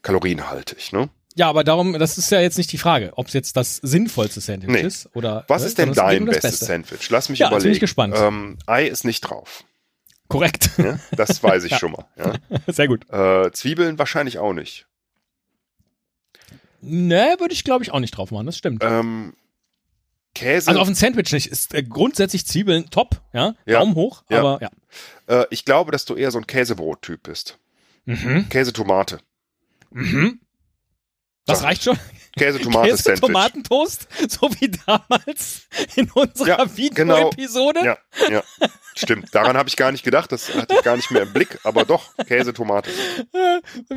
kalorienhaltig. 0.01 0.91
Ne? 0.91 1.09
Ja, 1.35 1.49
aber 1.49 1.63
darum, 1.63 1.93
das 1.99 2.17
ist 2.17 2.29
ja 2.31 2.39
jetzt 2.41 2.57
nicht 2.57 2.71
die 2.71 2.77
Frage, 2.77 3.13
ob 3.15 3.27
es 3.27 3.33
jetzt 3.33 3.55
das 3.57 3.77
sinnvollste 3.77 4.39
Sandwich 4.41 4.69
Nee. 4.71 4.81
ist 4.81 5.09
oder. 5.15 5.45
Was 5.47 5.63
äh, 5.63 5.67
ist 5.67 5.77
denn 5.77 5.93
dein 5.93 6.25
bestes 6.25 6.51
Beste. 6.51 6.65
Sandwich? 6.65 7.09
Lass 7.09 7.29
mich 7.29 7.39
Ja, 7.39 7.47
jetzt 7.47 7.51
bin 7.51 7.57
überlegen. 7.59 7.73
ich 7.75 7.79
gespannt. 7.79 8.15
Ähm, 8.17 8.57
Ei 8.67 8.85
ist 8.87 9.03
nicht 9.03 9.21
drauf. 9.21 9.63
Korrekt. 10.29 10.69
Ja? 10.77 10.99
Das 11.11 11.41
weiß 11.43 11.63
ich 11.65 11.71
Ja. 11.71 11.79
schon 11.79 11.91
mal. 11.91 12.05
Ja? 12.17 12.33
Sehr 12.73 12.87
gut. 12.87 13.09
Äh, 13.11 13.51
Zwiebeln 13.51 13.97
wahrscheinlich 13.99 14.37
auch 14.39 14.53
nicht. 14.53 14.85
Ne, 16.81 17.35
würde 17.39 17.53
ich 17.53 17.63
glaube 17.63 17.83
ich 17.83 17.91
auch 17.91 17.99
nicht 17.99 18.11
drauf 18.17 18.31
machen, 18.31 18.45
das 18.45 18.57
stimmt. 18.57 18.83
Ähm, 18.83 19.33
Käse. 20.35 20.67
Also 20.69 20.81
auf 20.81 20.87
ein 20.87 20.95
Sandwich 20.95 21.31
nicht. 21.31 21.47
Ist 21.47 21.73
äh, 21.73 21.83
grundsätzlich 21.83 22.45
Zwiebeln 22.45 22.89
top, 22.89 23.21
ja. 23.33 23.53
Daumen 23.65 23.95
hoch, 23.95 24.23
Ja. 24.29 24.39
aber 24.39 24.59
ja. 24.61 25.41
äh, 25.41 25.45
ich 25.51 25.63
glaube, 25.63 25.91
dass 25.91 26.05
du 26.05 26.15
eher 26.15 26.31
so 26.31 26.39
ein 26.39 26.47
Käsebrot-Typ 26.47 27.23
bist. 27.23 27.57
Mhm. 28.05 28.49
Käse-Tomate. 28.49 29.19
Mhm. 29.91 30.39
Das 31.45 31.59
Sag- 31.59 31.67
reicht 31.67 31.83
schon. 31.83 31.97
Käse-Tomate-Sandwich. 32.35 33.03
Käse-Tomatentoast, 33.21 34.07
so 34.27 34.49
wie 34.59 34.71
damals 34.87 35.67
in 35.95 36.09
unserer 36.11 36.47
Ja, 36.47 36.65
genau. 36.89 37.15
Video-Episode. 37.31 37.79
Ja, 37.85 37.97
ja. 38.29 38.43
Stimmt. 38.95 39.33
Daran 39.35 39.55
habe 39.55 39.69
ich 39.69 39.75
gar 39.75 39.91
nicht 39.91 40.03
gedacht. 40.03 40.31
Das 40.31 40.51
hatte 40.53 40.73
ich 40.75 40.81
gar 40.83 40.95
nicht 40.95 41.11
mehr 41.11 41.23
im 41.23 41.33
Blick. 41.33 41.59
Aber 41.63 41.85
doch, 41.85 42.15
Käse-Tomate. 42.25 42.89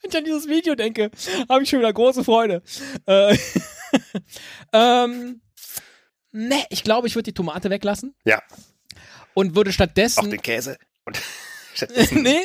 Wenn 0.00 0.10
ich 0.10 0.16
an 0.16 0.24
dieses 0.24 0.48
Video 0.48 0.74
denke, 0.74 1.10
habe 1.48 1.62
ich 1.62 1.68
schon 1.70 1.78
wieder 1.80 1.92
große 1.92 2.24
Freude. 2.24 2.62
Äh, 3.06 3.36
ähm, 4.72 5.40
ne, 6.32 6.64
ich 6.70 6.82
glaube, 6.84 7.06
ich 7.08 7.14
würde 7.14 7.24
die 7.24 7.34
Tomate 7.34 7.70
weglassen 7.70 8.14
Ja, 8.24 8.42
und 9.34 9.54
würde 9.54 9.70
auch 9.70 9.74
stattdessen. 9.74 10.30
den 10.30 10.42
Käse. 10.42 10.78
Und 11.04 11.18
nee, 12.12 12.40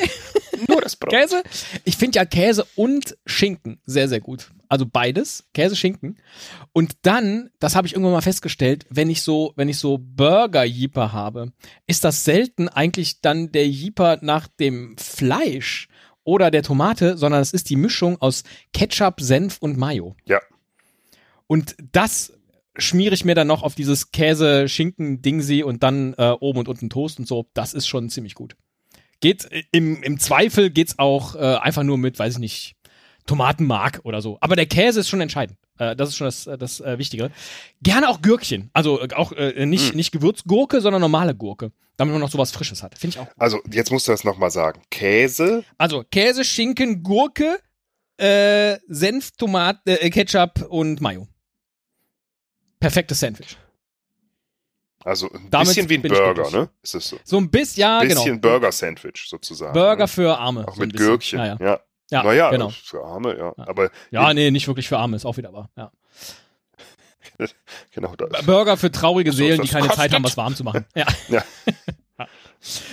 nur 0.67 0.81
das 0.81 0.95
Brot. 0.95 1.11
Käse. 1.11 1.43
Ich 1.83 1.97
finde 1.97 2.17
ja 2.17 2.25
Käse 2.25 2.65
und 2.75 3.17
Schinken 3.25 3.79
sehr, 3.85 4.07
sehr 4.07 4.19
gut. 4.19 4.51
Also 4.69 4.85
beides, 4.85 5.45
Käse, 5.53 5.75
Schinken. 5.75 6.17
Und 6.71 6.93
dann, 7.03 7.51
das 7.59 7.75
habe 7.75 7.85
ich 7.87 7.93
irgendwann 7.93 8.13
mal 8.13 8.21
festgestellt, 8.21 8.85
wenn 8.89 9.09
ich 9.09 9.21
so, 9.21 9.53
wenn 9.55 9.69
ich 9.69 9.77
so 9.77 9.99
Burger-Jeeper 9.99 11.11
habe, 11.11 11.53
ist 11.85 12.03
das 12.03 12.23
selten 12.23 12.69
eigentlich 12.69 13.21
dann 13.21 13.51
der 13.51 13.67
Jeeper 13.67 14.19
nach 14.21 14.47
dem 14.47 14.97
Fleisch 14.97 15.89
oder 16.23 16.51
der 16.51 16.63
Tomate, 16.63 17.17
sondern 17.17 17.41
es 17.41 17.53
ist 17.53 17.69
die 17.69 17.75
Mischung 17.75 18.21
aus 18.21 18.43
Ketchup, 18.73 19.21
Senf 19.21 19.57
und 19.59 19.77
Mayo. 19.77 20.15
Ja. 20.25 20.39
Und 21.47 21.75
das 21.91 22.33
schmiere 22.75 23.13
ich 23.13 23.25
mir 23.25 23.35
dann 23.35 23.47
noch 23.47 23.63
auf 23.63 23.75
dieses 23.75 24.11
Käse-Schinken-Dingsi 24.11 25.63
und 25.63 25.83
dann 25.83 26.13
äh, 26.17 26.31
oben 26.39 26.59
und 26.59 26.67
unten 26.67 26.89
Toast 26.89 27.19
und 27.19 27.27
so. 27.27 27.47
Das 27.53 27.73
ist 27.73 27.87
schon 27.87 28.09
ziemlich 28.09 28.33
gut. 28.33 28.55
Geht 29.23 29.51
äh, 29.51 29.63
im, 29.71 30.03
im 30.03 30.19
Zweifel 30.19 30.69
geht's 30.69 30.99
auch 30.99 31.35
äh, 31.35 31.39
einfach 31.39 31.83
nur 31.83 31.97
mit, 31.97 32.19
weiß 32.19 32.33
ich 32.33 32.39
nicht, 32.39 32.75
Tomatenmark 33.25 34.01
oder 34.03 34.21
so. 34.21 34.37
Aber 34.41 34.55
der 34.55 34.65
Käse 34.65 34.99
ist 34.99 35.09
schon 35.09 35.21
entscheidend. 35.21 35.57
Äh, 35.79 35.95
das 35.95 36.09
ist 36.09 36.17
schon 36.17 36.25
das, 36.27 36.45
äh, 36.45 36.57
das 36.57 36.81
äh, 36.81 36.97
Wichtige. 36.97 37.31
Gerne 37.81 38.09
auch 38.09 38.21
Gürkchen. 38.21 38.69
Also 38.73 39.01
äh, 39.01 39.07
auch 39.15 39.31
äh, 39.31 39.65
nicht, 39.65 39.93
Mm. 39.93 39.97
nicht 39.97 40.11
Gewürzgurke, 40.11 40.81
sondern 40.81 41.01
normale 41.01 41.33
Gurke. 41.33 41.71
Damit 41.95 42.11
man 42.11 42.21
noch 42.21 42.31
sowas 42.31 42.51
Frisches 42.51 42.81
hat. 42.83 42.97
Finde 42.97 43.15
ich 43.15 43.19
auch. 43.21 43.27
Also, 43.37 43.59
jetzt 43.71 43.91
musst 43.91 44.07
du 44.07 44.11
das 44.11 44.23
nochmal 44.23 44.49
sagen. 44.51 44.81
Käse, 44.89 45.63
Also 45.77 46.03
Käse, 46.11 46.43
Schinken, 46.43 47.03
Gurke, 47.03 47.59
äh, 48.17 48.77
Senf, 48.87 49.31
Tomate, 49.37 50.01
äh, 50.01 50.09
Ketchup 50.09 50.65
und 50.69 51.01
Mayo. 51.01 51.27
Perfektes 52.79 53.19
Sandwich. 53.19 53.57
Also 55.03 55.29
ein 55.31 55.47
Damit 55.49 55.67
bisschen 55.67 55.89
wie 55.89 55.95
ein 55.95 56.01
Burger, 56.01 56.49
ne? 56.51 56.69
Ist 56.81 56.95
es 56.95 57.09
so? 57.09 57.19
So 57.23 57.37
ein 57.37 57.49
bisschen, 57.49 57.81
ja, 57.81 57.99
bisschen 57.99 58.41
genau. 58.41 58.41
Burger-Sandwich 58.41 59.25
sozusagen. 59.27 59.73
Burger 59.73 60.03
ne? 60.03 60.07
für 60.07 60.37
Arme. 60.37 60.67
Auch 60.67 60.75
so 60.75 60.81
mit 60.81 60.93
bisschen. 60.93 61.07
Gürkchen. 61.07 61.39
Ja, 61.39 61.45
ja. 61.45 61.57
ja. 61.59 61.79
ja 62.11 62.23
naja, 62.23 62.49
genau. 62.51 62.69
für 62.69 63.03
Arme, 63.03 63.37
ja. 63.37 63.53
Ja. 63.57 63.67
Aber 63.67 63.89
Ja, 64.11 64.33
nee, 64.33 64.51
nicht 64.51 64.67
wirklich 64.67 64.87
für 64.87 64.97
Arme, 64.97 65.15
ist 65.15 65.25
auch 65.25 65.37
wieder 65.37 65.51
wahr. 65.51 65.69
Ja. 65.75 65.91
genau 67.91 68.15
da 68.15 68.25
ist. 68.25 68.45
Burger 68.45 68.77
für 68.77 68.91
traurige 68.91 69.31
So, 69.31 69.37
Seelen, 69.37 69.57
das 69.57 69.67
die 69.67 69.73
keine 69.73 69.89
Zeit 69.89 70.13
haben, 70.13 70.23
was 70.23 70.37
warm 70.37 70.55
zu 70.55 70.63
machen. 70.63 70.85
Ja. 70.95 71.05
Ja. 72.19 72.27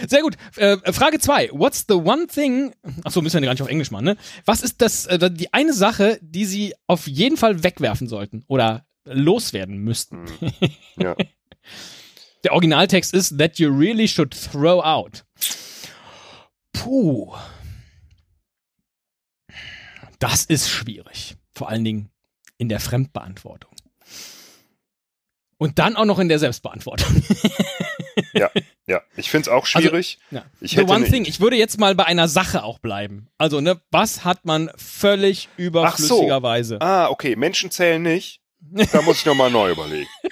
Sehr 0.09 0.23
gut. 0.23 0.37
Äh, 0.57 0.79
Frage 0.95 1.19
zwei. 1.19 1.50
What's 1.52 1.85
the 1.87 1.95
one 1.95 2.26
thing? 2.26 2.75
Achso, 3.05 3.21
müssen 3.21 3.38
wir 3.38 3.47
gar 3.47 3.52
nicht 3.52 3.62
auf 3.62 3.69
Englisch 3.69 3.90
machen, 3.90 4.07
ne? 4.07 4.17
Was 4.47 4.62
ist 4.62 4.81
das, 4.81 5.05
äh, 5.05 5.31
die 5.31 5.52
eine 5.52 5.75
Sache, 5.75 6.19
die 6.23 6.47
Sie 6.47 6.75
auf 6.87 7.07
jeden 7.07 7.37
Fall 7.37 7.62
wegwerfen 7.62 8.09
sollten 8.09 8.45
oder 8.49 8.87
loswerden 9.05 9.76
müssten? 9.76 10.25
Hm. 10.26 10.52
Ja. 10.97 11.17
Der 12.44 12.52
Originaltext 12.52 13.12
ist 13.14 13.38
that 13.38 13.59
you 13.59 13.70
really 13.70 14.09
should 14.09 14.32
throw 14.32 14.82
out. 14.82 15.25
Puh. 16.73 17.35
Das 20.18 20.44
ist 20.44 20.68
schwierig. 20.68 21.37
Vor 21.54 21.68
allen 21.68 21.85
Dingen 21.85 22.11
in 22.59 22.68
der 22.68 22.80
Fremdbeantwortung. 22.80 23.70
Und 25.59 25.78
dann 25.78 25.97
auch 25.97 26.06
noch 26.06 26.18
in 26.18 26.28
der 26.28 26.38
Selbstbeantwortung. 26.38 27.23
Ja, 28.87 29.02
ich 29.16 29.30
finde 29.30 29.42
es 29.42 29.49
auch 29.49 29.66
schwierig. 29.66 30.18
Ja. 30.30 30.44
Ich 30.61 30.76
hätte 30.76 30.90
one 30.90 31.00
nicht- 31.00 31.12
thing, 31.12 31.25
ich 31.25 31.40
würde 31.40 31.56
jetzt 31.56 31.78
mal 31.78 31.94
bei 31.94 32.04
einer 32.06 32.26
Sache 32.26 32.64
auch 32.64 32.78
bleiben. 32.78 33.28
Also, 33.38 33.61
ne, 33.61 33.80
was 33.90 34.25
hat 34.25 34.44
man 34.44 34.70
völlig 34.76 35.49
überflüssigerweise? 35.56 36.80
ah, 36.80 37.09
okay, 37.09 37.37
Menschen 37.37 37.70
zählen 37.70 38.02
nicht. 38.02 38.40
Da 38.92 39.02
muss 39.02 39.18
ich 39.18 39.26
nochmal 39.26 39.50
neu 39.50 39.70
überlegen. 39.70 40.09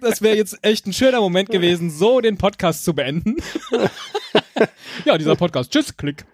Das 0.00 0.22
wäre 0.22 0.36
jetzt 0.36 0.58
echt 0.62 0.86
ein 0.86 0.92
schöner 0.92 1.20
Moment 1.20 1.50
gewesen, 1.50 1.90
so 1.90 2.20
den 2.20 2.38
Podcast 2.38 2.84
zu 2.84 2.94
beenden. 2.94 3.36
ja, 5.04 5.18
dieser 5.18 5.34
Podcast. 5.36 5.72
Tschüss, 5.72 5.96
Klick. 5.96 6.24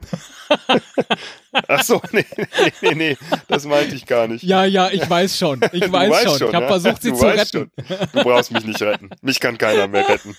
Ach 1.68 1.82
so, 1.82 2.02
nee, 2.12 2.24
nee, 2.36 2.72
nee, 2.82 2.94
nee, 2.94 3.16
das 3.48 3.64
meinte 3.64 3.94
ich 3.94 4.06
gar 4.06 4.28
nicht. 4.28 4.42
Ja, 4.42 4.64
ja, 4.64 4.90
ich 4.90 5.08
weiß 5.08 5.38
schon. 5.38 5.60
Ich 5.72 5.90
weiß 5.90 6.10
weißt 6.10 6.28
schon. 6.28 6.38
schon, 6.38 6.48
Ich 6.48 6.54
habe 6.54 6.64
ja? 6.66 6.70
versucht, 6.70 7.02
sie 7.02 7.10
du 7.10 7.16
zu 7.16 7.26
retten. 7.26 7.70
Schon. 7.86 7.98
Du 8.12 8.22
brauchst 8.22 8.50
mich 8.50 8.64
nicht 8.64 8.82
retten. 8.82 9.10
Mich 9.22 9.40
kann 9.40 9.56
keiner 9.56 9.88
mehr 9.88 10.08
retten. 10.08 10.36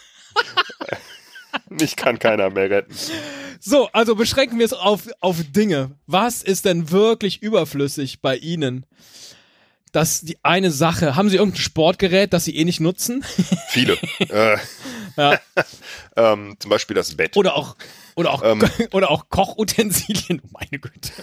Mich 1.69 1.95
kann 1.95 2.19
keiner 2.19 2.49
mehr 2.49 2.69
retten. 2.69 2.93
So, 3.59 3.89
also 3.91 4.15
beschränken 4.15 4.59
wir 4.59 4.65
es 4.65 4.73
auf, 4.73 5.07
auf 5.19 5.37
Dinge. 5.49 5.91
Was 6.07 6.43
ist 6.43 6.65
denn 6.65 6.91
wirklich 6.91 7.41
überflüssig 7.41 8.21
bei 8.21 8.37
Ihnen? 8.37 8.85
Das 9.91 10.21
die 10.21 10.37
eine 10.43 10.71
Sache. 10.71 11.15
Haben 11.15 11.29
Sie 11.29 11.37
irgendein 11.37 11.61
Sportgerät, 11.61 12.33
das 12.33 12.43
Sie 12.45 12.55
eh 12.57 12.65
nicht 12.65 12.81
nutzen? 12.81 13.23
Viele. 13.69 13.93
äh, 14.19 14.57
Ja. 15.17 15.39
ähm, 16.17 16.57
zum 16.59 16.69
Beispiel 16.69 16.93
das 16.93 17.15
Bett. 17.15 17.37
Oder 17.37 17.55
auch, 17.55 17.77
oder 18.15 18.31
auch, 18.33 18.43
Ähm. 18.43 18.61
oder 18.91 19.09
auch 19.09 19.29
Kochutensilien. 19.29 20.41
Meine 20.51 20.77
Güte. 20.79 21.13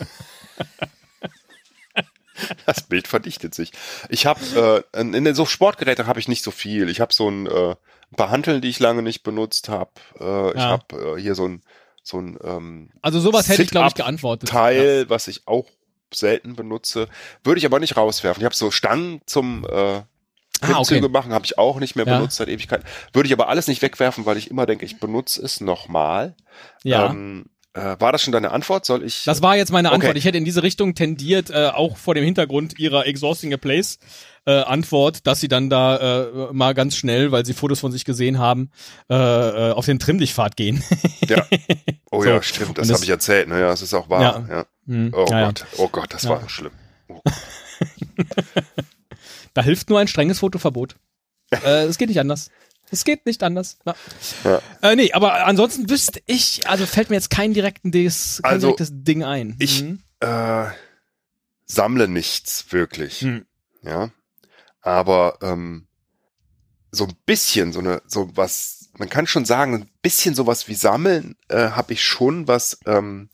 Das 2.65 2.81
Bild 2.81 3.07
verdichtet 3.09 3.55
sich. 3.55 3.73
Ich 4.09 4.25
habe 4.25 4.85
äh, 4.95 5.01
in 5.01 5.13
in 5.15 5.35
so 5.35 5.45
Sportgeräte 5.45 6.07
habe 6.07 6.19
ich 6.21 6.27
nicht 6.29 6.43
so 6.43 6.51
viel. 6.51 6.89
Ich 6.89 7.01
habe 7.01 7.13
so 7.13 7.29
ein, 7.29 7.47
äh, 7.47 7.75
ein 8.13 8.17
paar 8.17 8.31
Hanteln, 8.31 8.61
die 8.61 8.69
ich 8.69 8.79
lange 8.79 9.03
nicht 9.03 9.23
benutzt 9.23 9.69
habe. 9.69 9.91
Äh, 10.21 10.51
Ich 10.51 10.57
Ja. 10.63 10.69
habe 10.71 11.17
äh, 11.17 11.21
hier 11.21 11.35
so 11.35 11.47
ein 11.49 11.63
so 12.05 12.19
ein 12.19 12.37
ähm, 12.43 12.91
Also 13.01 13.21
sowas 13.21 13.49
hätte 13.49 13.63
ich, 13.63 13.71
glaube 13.71 13.89
ich, 13.89 13.95
geantwortet. 13.95 14.49
Teil, 14.49 15.09
was 15.09 15.29
ich 15.29 15.47
auch 15.47 15.67
selten 16.13 16.57
benutze, 16.57 17.09
würde 17.45 17.59
ich 17.59 17.65
aber 17.67 17.79
nicht 17.81 17.97
rauswerfen. 17.97 18.41
Ich 18.41 18.45
habe 18.45 18.55
so 18.55 18.71
Stangen 18.71 19.21
zum 19.27 19.65
äh, 19.69 20.03
Ah, 20.65 20.79
okay. 20.79 21.01
Machen, 21.09 21.33
habe 21.33 21.45
ich 21.45 21.59
auch 21.59 21.81
nicht 21.81 21.97
mehr 21.97 22.07
Ja. 22.07 22.17
benutzt 22.19 22.37
seit 22.37 22.49
Ewigkeit. 22.49 22.85
Würde 23.13 23.27
ich 23.27 23.33
aber 23.33 23.49
alles 23.49 23.67
nicht 23.67 23.83
wegwerfen, 23.83 24.27
weil 24.27 24.37
ich 24.37 24.49
immer 24.49 24.65
denke, 24.65 24.85
ich 24.85 25.01
benutze 25.01 25.43
es 25.45 25.61
nochmal. 25.61 26.37
Ja. 26.85 27.11
Ähm, 27.11 27.47
äh, 27.75 27.97
war 27.99 28.13
das 28.13 28.23
schon 28.23 28.33
deine 28.33 28.51
Antwort? 28.51 28.85
Soll 28.85 29.03
ich? 29.05 29.25
Das 29.25 29.41
war 29.43 29.57
jetzt 29.57 29.73
meine 29.73 29.89
Okay. 29.89 29.95
Antwort. 29.97 30.17
Ich 30.17 30.25
hätte 30.25 30.39
in 30.39 30.45
diese 30.45 30.63
Richtung 30.63 30.95
tendiert, 30.95 31.51
äh, 31.51 31.69
auch 31.69 31.97
vor 31.97 32.15
dem 32.15 32.25
Hintergrund 32.25 32.79
ihrer 32.79 33.07
Exhausting 33.07 33.53
a 33.55 33.57
Place 33.57 33.99
äh, 34.45 34.53
Antwort, 34.61 35.27
dass 35.27 35.41
sie 35.41 35.49
dann 35.49 35.71
da 35.71 36.27
äh, 36.27 36.53
mal 36.53 36.75
ganz 36.75 36.97
schnell, 36.97 37.31
weil 37.33 37.47
sie 37.47 37.55
Fotos 37.55 37.81
von 37.81 37.93
sich 37.93 38.05
gesehen 38.05 38.39
haben, 38.39 38.71
äh, 39.09 39.15
äh, 39.15 39.73
auf 39.73 39.87
den 39.87 39.99
Trimmlichtpfad 39.99 40.57
gehen. 40.57 40.83
ja. 41.29 41.47
Oh 42.15 42.23
So. 42.23 42.29
ja, 42.29 42.43
stimmt. 42.43 42.77
Das 42.77 42.89
das- 42.89 42.97
habe 42.97 43.05
ich 43.05 43.11
erzählt. 43.11 43.49
Ne? 43.49 43.59
Ja, 43.61 43.69
das 43.69 43.81
ist 43.81 43.95
auch 43.95 44.11
wahr. 44.11 44.47
Ja. 44.51 44.67
Hm, 44.87 45.15
Oh 45.17 45.25
ja, 45.31 45.41
ja. 45.41 45.47
Gott. 45.47 45.65
Oh 45.79 45.89
Gott, 45.89 46.13
das 46.13 46.25
Ja. 46.25 46.31
war 46.31 46.47
schlimm. 46.49 46.73
Oh. 47.09 47.21
Da 49.55 49.63
hilft 49.63 49.91
nur 49.91 49.99
ein 49.99 50.09
strenges 50.09 50.39
Fotoverbot. 50.39 50.97
äh, 51.65 51.85
es 51.85 51.99
geht 51.99 52.09
nicht 52.09 52.21
anders. 52.21 52.51
Es 52.93 53.05
geht 53.05 53.25
nicht 53.27 53.43
anders. 53.43 53.79
Ja. 53.87 53.95
Ja. 54.45 54.63
Äh, 54.83 54.97
nee, 54.97 55.13
aber 55.13 55.47
ansonsten 55.47 55.89
wüsste 55.89 56.21
ich, 56.27 56.69
also 56.69 56.85
fällt 56.87 57.09
mir 57.11 57.17
jetzt 57.17 57.31
kein, 57.31 57.55
direkten 57.55 57.91
Des, 57.91 58.41
kein 58.43 58.53
Also, 58.53 58.67
direktes 58.69 58.91
Ding 58.93 59.25
ein. 59.25 59.57
ich- 59.59 59.83
Mhm. 59.83 60.03
Äh, 60.21 60.67
sammle 61.67 62.07
nichts 62.07 62.67
wirklich. 62.71 63.23
Hm. 63.23 63.47
Ja. 63.83 64.11
Aber 64.83 65.39
ähm, 65.43 65.89
so 66.91 67.05
ein 67.07 67.15
bisschen, 67.27 67.73
so 67.73 67.81
eine, 67.81 68.03
so 68.07 68.31
was, 68.37 68.91
man 68.99 69.09
kann 69.09 69.27
schon 69.27 69.47
sagen, 69.47 69.75
ein 69.75 69.91
bisschen 70.03 70.35
sowas 70.35 70.69
wie 70.69 70.75
Sammeln 70.75 71.35
äh, 71.49 71.71
habe 71.71 71.95
ich 71.95 72.05
schon, 72.05 72.47
was 72.47 72.79
ähm, 72.87 73.31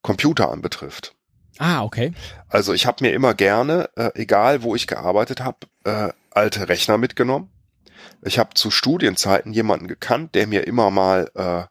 Computer 0.00 0.50
anbetrifft. 0.50 1.14
Ah, 1.58 1.82
okay. 1.84 2.12
Also 2.48 2.72
ich 2.72 2.86
habe 2.86 3.04
mir 3.04 3.12
immer 3.12 3.34
gerne, 3.34 3.90
äh, 3.96 4.10
egal 4.14 4.62
wo 4.62 4.74
ich 4.74 4.86
gearbeitet 4.86 5.40
habe, 5.40 5.58
äh, 5.84 6.12
alte 6.30 6.68
Rechner 6.70 6.96
mitgenommen. 6.98 7.51
Ich 8.22 8.38
habe 8.38 8.54
zu 8.54 8.70
Studienzeiten 8.70 9.52
jemanden 9.52 9.88
gekannt, 9.88 10.34
der 10.34 10.46
mir 10.46 10.66
immer 10.66 10.90
mal 10.90 11.30
äh, 11.34 11.64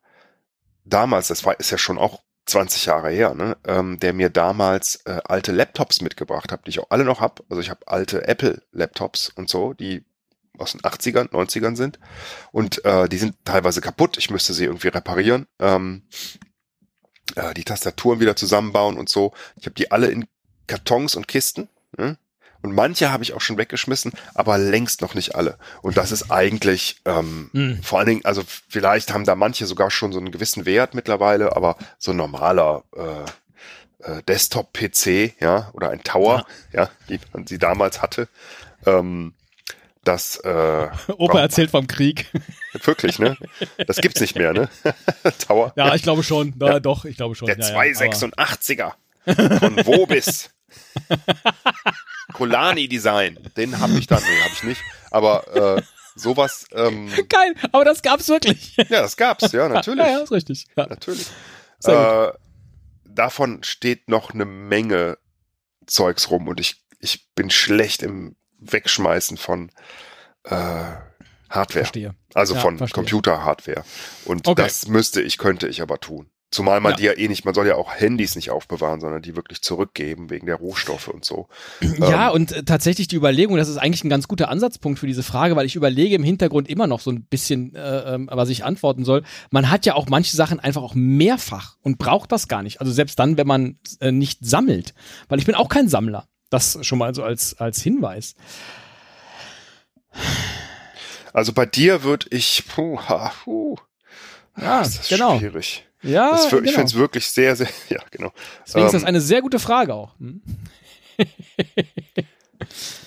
damals, 0.86 1.28
das 1.28 1.46
war 1.46 1.60
ist 1.60 1.72
ja 1.72 1.78
schon 1.78 1.98
auch 1.98 2.22
20 2.46 2.86
Jahre 2.86 3.10
her, 3.12 3.34
ne, 3.34 3.58
ähm, 3.66 4.00
der 4.00 4.14
mir 4.14 4.30
damals 4.30 4.98
äh, 5.06 5.22
alte 5.24 5.52
Laptops 5.52 6.02
mitgebracht 6.02 6.52
hat, 6.52 6.66
die 6.66 6.72
ich 6.72 6.80
auch 6.80 6.90
alle 6.90 7.06
noch 7.06 7.22
hab. 7.22 7.42
Also 7.50 7.62
ich 7.62 7.70
habe 7.70 7.88
alte 7.88 8.28
Apple-Laptops 8.28 9.30
und 9.30 9.50
so, 9.50 9.74
die 9.74 10.04
aus 10.58 10.74
den 10.74 10.82
80ern, 10.82 11.30
90ern 11.30 11.76
sind. 11.76 12.00
Und 12.52 12.84
äh, 12.86 13.08
die 13.10 13.18
sind 13.18 13.36
teilweise 13.46 13.82
kaputt. 13.82 14.18
Ich 14.18 14.30
müsste 14.30 14.54
sie 14.54 14.66
irgendwie 14.66 14.90
reparieren. 14.90 15.48
Ähm, 15.60 16.04
äh, 17.36 17.54
die 17.54 17.64
Tastaturen 17.64 18.20
wieder 18.20 18.36
zusammenbauen 18.36 18.98
und 18.98 19.10
so. 19.10 19.34
Ich 19.56 19.66
habe 19.66 19.76
die 19.76 19.92
alle 19.92 20.08
in 20.08 20.28
Kartons 20.68 21.16
und 21.16 21.28
Kisten. 21.28 21.70
Ne? 21.98 22.18
Und 22.62 22.74
manche 22.75 23.12
habe 23.12 23.24
ich 23.24 23.34
auch 23.34 23.41
schon 23.41 23.58
weggeschmissen, 23.58 24.12
aber 24.36 24.58
längst 24.58 25.01
noch 25.01 25.15
nicht 25.15 25.36
alle. 25.36 25.58
Und 25.82 25.98
das 25.98 26.12
ist 26.12 26.32
eigentlich 26.32 26.98
ähm, 27.06 27.50
Hm. 27.53 27.82
vor 27.84 28.00
allen 28.00 28.08
Dingen, 28.08 28.25
also 28.25 28.44
vielleicht 28.70 29.13
haben 29.13 29.25
da 29.25 29.36
manche 29.36 29.65
sogar 29.65 29.89
schon 29.91 30.12
so 30.13 30.20
einen 30.20 30.32
gewissen 30.32 30.65
Wert 30.65 30.94
mittlerweile, 30.94 31.56
aber 31.56 31.75
so 31.98 32.12
ein 32.12 32.18
normaler 32.18 32.84
äh, 32.96 34.12
äh, 34.12 34.24
Desktop-PC, 34.24 35.34
ja, 35.39 35.70
oder 35.74 35.89
ein 35.89 36.03
Tower, 36.03 36.46
ja, 36.74 36.89
wie 37.08 37.20
man 37.34 37.48
sie 37.48 37.58
damals 37.58 38.01
hatte, 38.01 38.27
ähm, 38.86 39.34
das 40.03 40.38
äh, 40.38 40.88
Opa 41.18 41.39
erzählt 41.39 41.70
vom 41.72 41.86
Krieg. 41.88 42.25
wirklich, 42.84 43.20
ne? 43.20 43.38
Das 43.86 43.98
gibt's 43.98 44.20
nicht 44.22 44.36
mehr, 44.36 44.53
ne? 44.53 44.70
Tower. 45.48 45.74
Ja, 45.75 45.94
ich 45.96 46.01
glaube 46.03 46.24
schon. 46.24 46.53
Da, 46.58 46.68
Ja. 46.74 46.80
Doch, 46.80 47.06
ich 47.06 47.18
glaube 47.18 47.36
schon. 47.36 47.46
Der 47.48 47.58
ja, 47.60 47.68
ja, 47.68 47.75
aber- 47.75 47.84
286er 47.86 48.94
von 49.60 49.77
Wobis. 49.86 50.50
Colani 51.08 51.22
Design. 52.88 53.38
Den 53.58 53.80
habe 53.80 53.94
ich 53.94 54.08
dann, 54.08 54.22
nee, 54.24 54.42
habe 54.42 54.54
ich 54.54 54.64
nicht. 54.64 54.82
Aber 55.12 55.78
äh, 55.78 55.82
sowas, 56.16 56.66
ähm, 56.72 57.10
Geil, 57.30 57.56
aber 57.72 57.86
das 57.86 58.02
gab's 58.02 58.28
wirklich. 58.30 58.76
ja, 58.78 58.86
das 59.02 59.18
gab's, 59.18 59.52
ja, 59.52 59.68
natürlich. 59.70 60.00
Ja, 60.06 60.12
ja, 60.12 60.20
ist 60.20 60.32
richtig. 60.32 60.68
Ja. 60.76 60.88
Natürlich. 60.88 61.28
Äh, 61.86 62.32
davon 63.06 63.64
steht 63.64 64.08
noch 64.10 64.34
eine 64.34 64.46
Menge 64.46 65.18
Zeugs 65.88 66.30
rum 66.30 66.48
und 66.48 66.60
ich, 66.60 66.84
ich 67.00 67.28
bin 67.34 67.50
schlecht 67.50 68.04
im 68.04 68.36
Wegschmeißen 68.60 69.38
von 69.38 69.72
äh, 70.44 70.52
Hardware. 71.50 71.84
Verstehe. 71.86 72.16
Also 72.34 72.56
Ja, 72.56 72.62
von. 72.62 72.78
Computer-Hardware. 72.78 73.84
Und 74.26 74.48
Okay. 74.48 74.62
das 74.62 74.88
müsste 74.88 75.22
ich, 75.22 75.38
könnte 75.38 75.68
ich 75.68 75.82
aber 75.82 76.00
tun. 76.00 76.30
Zumal 76.51 76.81
man 76.81 76.91
Ja. 76.91 76.96
die 76.98 77.03
ja 77.05 77.13
eh 77.13 77.29
nicht, 77.29 77.46
man 77.46 77.53
soll 77.53 77.65
ja 77.65 77.75
auch 77.75 77.93
Handys 77.96 78.36
nicht 78.36 78.51
aufbewahren, 78.51 79.00
sondern 79.00 79.22
die 79.22 79.38
wirklich 79.38 79.62
zurückgeben 79.62 80.29
wegen 80.29 80.48
der 80.48 80.58
Rohstoffe 80.58 81.08
und 81.08 81.24
so. 81.24 81.48
Ja, 81.98 82.27
Ähm, 82.27 82.34
und 82.34 82.51
äh, 82.51 82.63
tatsächlich 82.63 83.08
die 83.08 83.15
Überlegung, 83.15 83.55
das 83.55 83.70
ist 83.70 83.77
eigentlich 83.77 84.03
ein 84.03 84.10
ganz 84.10 84.27
guter 84.27 84.50
Ansatzpunkt 84.50 85.00
für 85.00 85.08
diese 85.08 85.24
Frage, 85.24 85.55
weil 85.55 85.65
ich 85.65 85.77
überlege 85.77 86.13
im 86.13 86.24
Hintergrund 86.24 86.67
immer 86.70 86.88
noch 86.88 87.00
so 87.00 87.10
ein 87.10 87.24
bisschen, 87.24 87.74
äh, 87.74 88.15
ähm, 88.15 88.29
was 88.29 88.50
ich 88.50 88.65
antworten 88.65 89.05
soll. 89.05 89.24
Man 89.50 89.70
hat 89.72 89.86
ja 89.86 89.96
auch 89.96 90.10
manche 90.10 90.36
Sachen 90.36 90.60
einfach 90.60 90.81
auch 90.81 90.93
mehrfach 90.93 91.77
und 91.84 91.98
braucht 91.98 92.34
das 92.34 92.50
gar 92.50 92.63
nicht. 92.63 92.81
Also 92.81 92.91
selbst 92.91 93.17
dann, 93.17 93.38
wenn 93.38 93.48
man 93.48 93.79
äh, 94.01 94.12
nicht 94.12 94.39
sammelt. 94.46 94.93
Weil 95.29 95.39
ich 95.39 95.46
bin 95.46 95.55
auch 95.55 95.70
kein 95.70 95.88
Sammler. 95.88 96.27
Das 96.50 96.77
schon 96.86 96.98
mal 96.98 97.15
so 97.15 97.24
als, 97.24 97.58
als 97.60 97.81
Hinweis. 97.81 98.36
Also 101.31 101.53
bei 101.53 101.65
dir 101.65 102.03
würde 102.03 102.25
ich, 102.31 102.65
puh, 102.67 103.00
ha, 103.00 103.31
puh. 103.46 103.77
Ja, 104.58 104.79
das 104.79 105.00
ist 105.00 105.10
genau. 105.10 105.39
schwierig. 105.39 105.86
Ja, 106.03 106.31
Das 106.31 106.46
ist 106.46 106.46
Ich 106.46 106.51
genau. 106.51 106.72
finde 106.72 106.84
es 106.84 106.96
wirklich 106.96 107.27
sehr, 107.27 107.55
sehr, 107.55 107.70
ja, 107.89 108.00
genau. 108.12 108.31
Deswegen 108.65 108.86
ist 108.86 108.93
ähm, 108.93 109.00
das 109.00 109.08
eine 109.08 109.22
sehr 109.22 109.41
gute 109.41 109.60
Frage 109.60 109.93
auch. 109.93 110.17
Hm? 110.20 110.41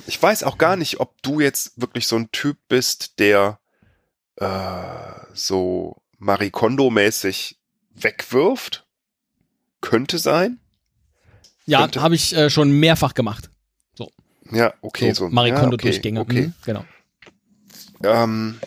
Ich 0.06 0.20
weiß 0.20 0.42
auch 0.42 0.58
gar 0.58 0.76
nicht, 0.76 0.98
ob 1.00 1.22
du 1.22 1.38
jetzt 1.40 1.80
wirklich 1.80 2.08
so 2.08 2.16
ein 2.16 2.30
Typ 2.32 2.58
bist, 2.68 3.20
der 3.20 3.60
äh, 4.36 4.46
so 5.32 6.02
Marie 6.18 6.50
Kondo-mäßig 6.50 7.58
wegwirft. 7.94 8.84
Könnte 9.80 10.18
sein. 10.18 10.58
Ja, 11.66 11.88
habe 11.96 12.16
ich 12.16 12.34
äh, 12.36 12.50
schon 12.50 12.72
mehrfach 12.72 13.14
gemacht. 13.14 13.48
Ja, 14.50 14.74
okay. 14.82 15.12
so 15.12 15.26
So, 15.26 15.30
Marie 15.30 15.50
ja, 15.50 15.60
Kondo 15.60 15.74
okay. 15.74 16.18
Okay. 16.18 16.42
Hm, 16.44 16.54
genau. 16.64 16.84
Ähm, 18.02 18.60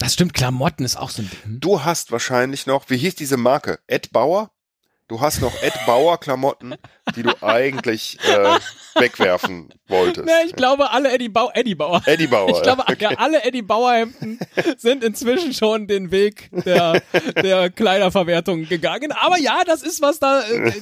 Das 0.00 0.14
stimmt, 0.14 0.32
Klamotten 0.32 0.82
ist 0.82 0.96
auch 0.96 1.10
so 1.10 1.20
ein 1.20 1.28
Ding. 1.28 1.60
Du 1.60 1.84
hast 1.84 2.10
wahrscheinlich 2.10 2.66
noch, 2.66 2.88
wie 2.88 2.96
hieß 2.96 3.16
diese 3.16 3.36
Marke? 3.36 3.80
Ed 3.86 4.12
Bauer? 4.12 4.50
Du 5.10 5.20
hast 5.20 5.40
noch 5.40 5.60
Ed 5.60 5.72
Bauer 5.86 6.20
Klamotten, 6.20 6.76
die 7.16 7.24
du 7.24 7.32
eigentlich 7.42 8.16
äh, 8.28 8.60
wegwerfen 8.94 9.68
wolltest. 9.88 10.24
Nee, 10.24 10.46
ich 10.46 10.54
glaube, 10.54 10.92
alle 10.92 11.10
Eddie, 11.10 11.28
Bau 11.28 11.50
Eddie 11.52 11.74
Bauer. 11.74 12.00
Eddie 12.06 12.28
Bauer. 12.28 12.50
Ich 12.50 12.62
glaube, 12.62 12.84
ja, 12.96 13.10
alle 13.16 13.42
Eddie 13.42 13.62
Bauer 13.62 13.92
Hemden 13.92 14.38
sind 14.76 15.02
inzwischen 15.02 15.52
schon 15.52 15.88
den 15.88 16.12
Weg 16.12 16.48
der, 16.64 17.02
der 17.42 17.70
Kleiderverwertung 17.70 18.68
gegangen. 18.68 19.10
Aber 19.10 19.36
ja, 19.36 19.62
das 19.66 19.82
ist 19.82 20.00
was 20.00 20.20
da, 20.20 20.42
äh, 20.42 20.72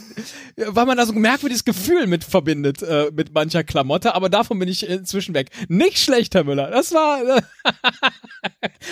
weil 0.57 0.85
man 0.85 0.99
da 0.99 1.07
so 1.07 1.15
ein 1.15 1.21
merkwürdiges 1.23 1.65
Gefühl 1.65 2.07
mit 2.07 2.23
verbindet, 2.23 2.83
äh, 2.83 3.11
mit 3.11 3.33
mancher 3.33 3.65
Klamotte. 3.65 4.15
Aber 4.15 4.29
davon 4.29 4.59
bin 4.59 4.69
ich 4.69 4.87
inzwischen 4.87 5.35
weg. 5.35 5.49
Nicht 5.69 6.01
schlecht, 6.01 6.35
Herr 6.35 6.45
Müller. 6.45 6.71
Das 6.71 6.93
war, 6.93 7.21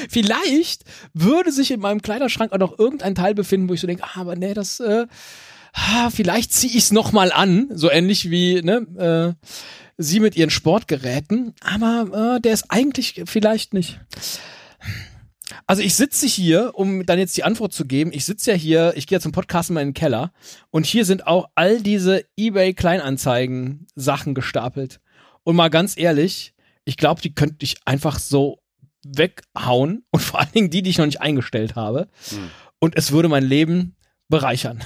vielleicht 0.08 0.84
würde 1.12 1.52
sich 1.52 1.70
in 1.72 1.80
meinem 1.80 2.00
Kleiderschrank 2.00 2.52
auch 2.52 2.58
noch 2.58 2.78
irgendein 2.78 3.14
Teil 3.14 3.34
befinden, 3.34 3.68
wo 3.68 3.74
ich 3.74 3.82
so 3.82 3.86
denke, 3.86 4.02
ah, 4.02 4.20
aber 4.22 4.34
nee, 4.34 4.54
das, 4.54 4.80
äh, 4.80 5.06
ah, 5.76 6.11
vielleicht 6.11 6.52
ziehe 6.52 6.73
ich 6.73 6.85
es 6.85 6.92
nochmal 6.92 7.30
an. 7.33 7.68
So 7.73 7.90
ähnlich 7.90 8.30
wie, 8.30 8.62
ne, 8.62 9.37
äh, 9.38 9.49
sie 9.99 10.21
mit 10.21 10.37
ihren 10.37 10.50
Sportgeräten, 10.50 11.54
aber 11.61 12.37
äh, 12.37 12.40
der 12.40 12.52
ist 12.52 12.66
eigentlich 12.71 13.23
vielleicht 13.26 13.75
nicht. 13.75 14.00
Also 15.66 15.83
ich 15.83 15.95
sitze 15.95 16.26
hier, 16.26 16.73
um 16.75 17.06
dann 17.06 17.18
jetzt 17.18 17.37
die 17.37 17.45
Antwort 17.45 17.73
zu 17.73 17.87
geben, 17.87 18.11
ich 18.12 18.25
sitze 18.25 18.50
ja 18.52 18.56
hier, 18.56 18.92
ich 18.97 19.06
gehe 19.06 19.16
ja 19.16 19.21
zum 19.21 19.33
Podcast 19.33 19.71
mal 19.71 19.80
in 19.80 19.88
den 19.88 19.95
Keller 19.95 20.33
und 20.71 20.87
hier 20.87 21.04
sind 21.04 21.26
auch 21.26 21.49
all 21.54 21.80
diese 21.80 22.25
eBay 22.37 22.75
Kleinanzeigen 22.75 23.87
Sachen 23.95 24.35
gestapelt. 24.35 25.00
Und 25.45 25.56
mal 25.56 25.71
ganz 25.71 25.97
ehrlich, 25.97 26.54
ich 26.85 26.97
glaube, 26.97 27.21
die 27.21 27.35
könnte 27.35 27.64
ich 27.64 27.76
einfach 27.85 28.18
so 28.18 28.61
weghauen 29.04 30.04
und 30.11 30.21
vor 30.21 30.40
allen 30.40 30.52
Dingen 30.52 30.71
die, 30.71 30.83
die 30.83 30.90
ich 30.90 30.99
noch 30.99 31.06
nicht 31.06 31.21
eingestellt 31.21 31.76
habe. 31.76 32.09
Hm. 32.28 32.50
Und 32.78 32.97
es 32.97 33.12
würde 33.12 33.28
mein 33.28 33.45
Leben 33.45 33.97
bereichern. 34.28 34.83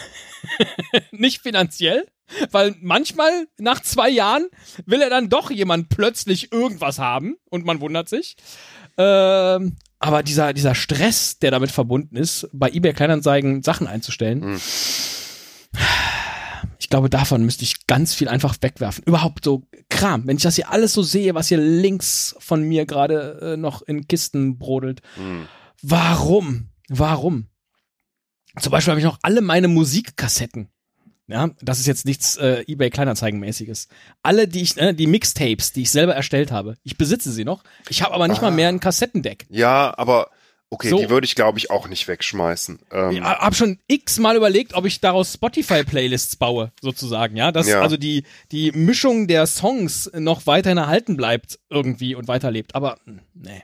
nicht 1.12 1.42
finanziell, 1.42 2.06
weil 2.50 2.74
manchmal 2.80 3.46
nach 3.58 3.80
zwei 3.80 4.08
Jahren 4.08 4.46
will 4.86 5.02
er 5.02 5.10
dann 5.10 5.28
doch 5.28 5.50
jemand 5.50 5.88
plötzlich 5.88 6.52
irgendwas 6.52 6.98
haben 6.98 7.36
und 7.50 7.64
man 7.64 7.80
wundert 7.80 8.08
sich. 8.08 8.36
Ähm, 8.96 9.76
aber 9.98 10.22
dieser, 10.22 10.52
dieser 10.52 10.74
Stress, 10.74 11.38
der 11.38 11.50
damit 11.50 11.70
verbunden 11.70 12.16
ist, 12.16 12.48
bei 12.52 12.70
eBay 12.70 12.92
Kleinanzeigen 12.92 13.62
Sachen 13.62 13.86
einzustellen, 13.86 14.42
Hm. 14.42 14.60
ich 16.78 16.88
glaube, 16.88 17.10
davon 17.10 17.44
müsste 17.44 17.64
ich 17.64 17.86
ganz 17.86 18.14
viel 18.14 18.28
einfach 18.28 18.56
wegwerfen. 18.60 19.04
Überhaupt 19.04 19.44
so 19.44 19.66
Kram. 19.90 20.26
Wenn 20.26 20.36
ich 20.36 20.42
das 20.42 20.56
hier 20.56 20.70
alles 20.70 20.92
so 20.92 21.02
sehe, 21.02 21.34
was 21.34 21.48
hier 21.48 21.58
links 21.58 22.34
von 22.38 22.62
mir 22.62 22.86
gerade 22.86 23.52
äh, 23.54 23.56
noch 23.56 23.82
in 23.82 24.08
Kisten 24.08 24.58
brodelt. 24.58 25.00
Hm. 25.16 25.46
Warum? 25.82 26.70
Warum? 26.88 27.49
Zum 28.58 28.70
Beispiel 28.72 28.90
habe 28.92 29.00
ich 29.00 29.04
noch 29.06 29.18
alle 29.22 29.40
meine 29.40 29.68
Musikkassetten. 29.68 30.68
Ja, 31.28 31.50
das 31.62 31.78
ist 31.78 31.86
jetzt 31.86 32.06
nichts 32.06 32.36
äh, 32.38 32.64
eBay 32.66 32.90
Kleinanzeigenmäßiges. 32.90 33.86
Alle, 34.22 34.48
die 34.48 34.62
ich, 34.62 34.76
äh, 34.76 34.92
die 34.92 35.06
Mixtapes, 35.06 35.72
die 35.72 35.82
ich 35.82 35.90
selber 35.92 36.14
erstellt 36.16 36.50
habe, 36.50 36.76
ich 36.82 36.98
besitze 36.98 37.30
sie 37.30 37.44
noch. 37.44 37.62
Ich 37.88 38.02
habe 38.02 38.12
aber 38.14 38.26
nicht 38.26 38.42
mal 38.42 38.48
Ah. 38.48 38.50
mehr 38.50 38.68
ein 38.68 38.80
Kassettendeck. 38.80 39.46
Ja, 39.48 39.94
aber 39.96 40.30
okay, 40.70 40.88
So. 40.88 40.98
die 40.98 41.08
würde 41.08 41.26
ich 41.26 41.36
glaube 41.36 41.58
ich 41.58 41.70
auch 41.70 41.86
nicht 41.86 42.08
wegschmeißen. 42.08 42.80
Ähm, 42.90 43.10
Ich 43.12 43.20
habe 43.20 43.54
schon 43.54 43.78
x-mal 43.86 44.34
überlegt, 44.34 44.74
ob 44.74 44.86
ich 44.86 45.00
daraus 45.00 45.32
Spotify-Playlists 45.34 46.34
baue, 46.34 46.72
sozusagen, 46.82 47.36
ja. 47.36 47.52
Dass 47.52 47.68
Ja. 47.68 47.80
also 47.80 47.96
die, 47.96 48.24
die 48.50 48.72
Mischung 48.72 49.28
der 49.28 49.46
Songs 49.46 50.10
noch 50.12 50.46
weiterhin 50.48 50.78
erhalten 50.78 51.16
bleibt 51.16 51.60
irgendwie 51.68 52.16
und 52.16 52.26
weiterlebt. 52.26 52.74
Aber 52.74 52.98
mh, 53.04 53.20
nee. 53.34 53.62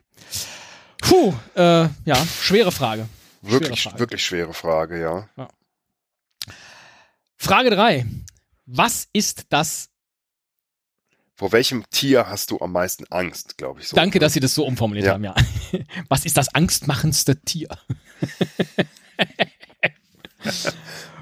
Puh, 1.03 1.35
äh, 1.57 1.89
ja, 2.05 2.27
schwere 2.41 2.71
Frage. 2.71 3.09
Wirklich, 3.51 3.83
Frage. 3.85 3.99
wirklich 3.99 4.25
schwere 4.25 4.55
Frage, 4.55 5.01
ja. 5.01 5.29
Frage 7.37 7.71
drei: 7.71 8.07
Was 8.67 9.09
ist 9.13 9.47
das? 9.51 9.91
Vor 11.35 11.53
welchem 11.53 11.85
Tier 11.91 12.29
hast 12.29 12.51
du 12.51 12.59
am 12.61 12.73
meisten 12.73 13.05
Angst, 13.11 13.59
glaube 13.59 13.81
ich 13.81 13.89
so. 13.89 13.97
Danke, 13.97 14.19
dass 14.19 14.33
Sie 14.33 14.41
das 14.41 14.55
so 14.55 14.65
umformuliert 14.65 15.07
Ja. 15.07 15.13
haben, 15.13 15.25
ja. 15.25 15.35
Was 16.09 16.25
ist 16.25 16.39
das 16.39 16.55
angstmachendste 16.55 17.39
Tier? 17.43 17.69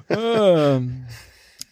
ähm. 0.08 1.06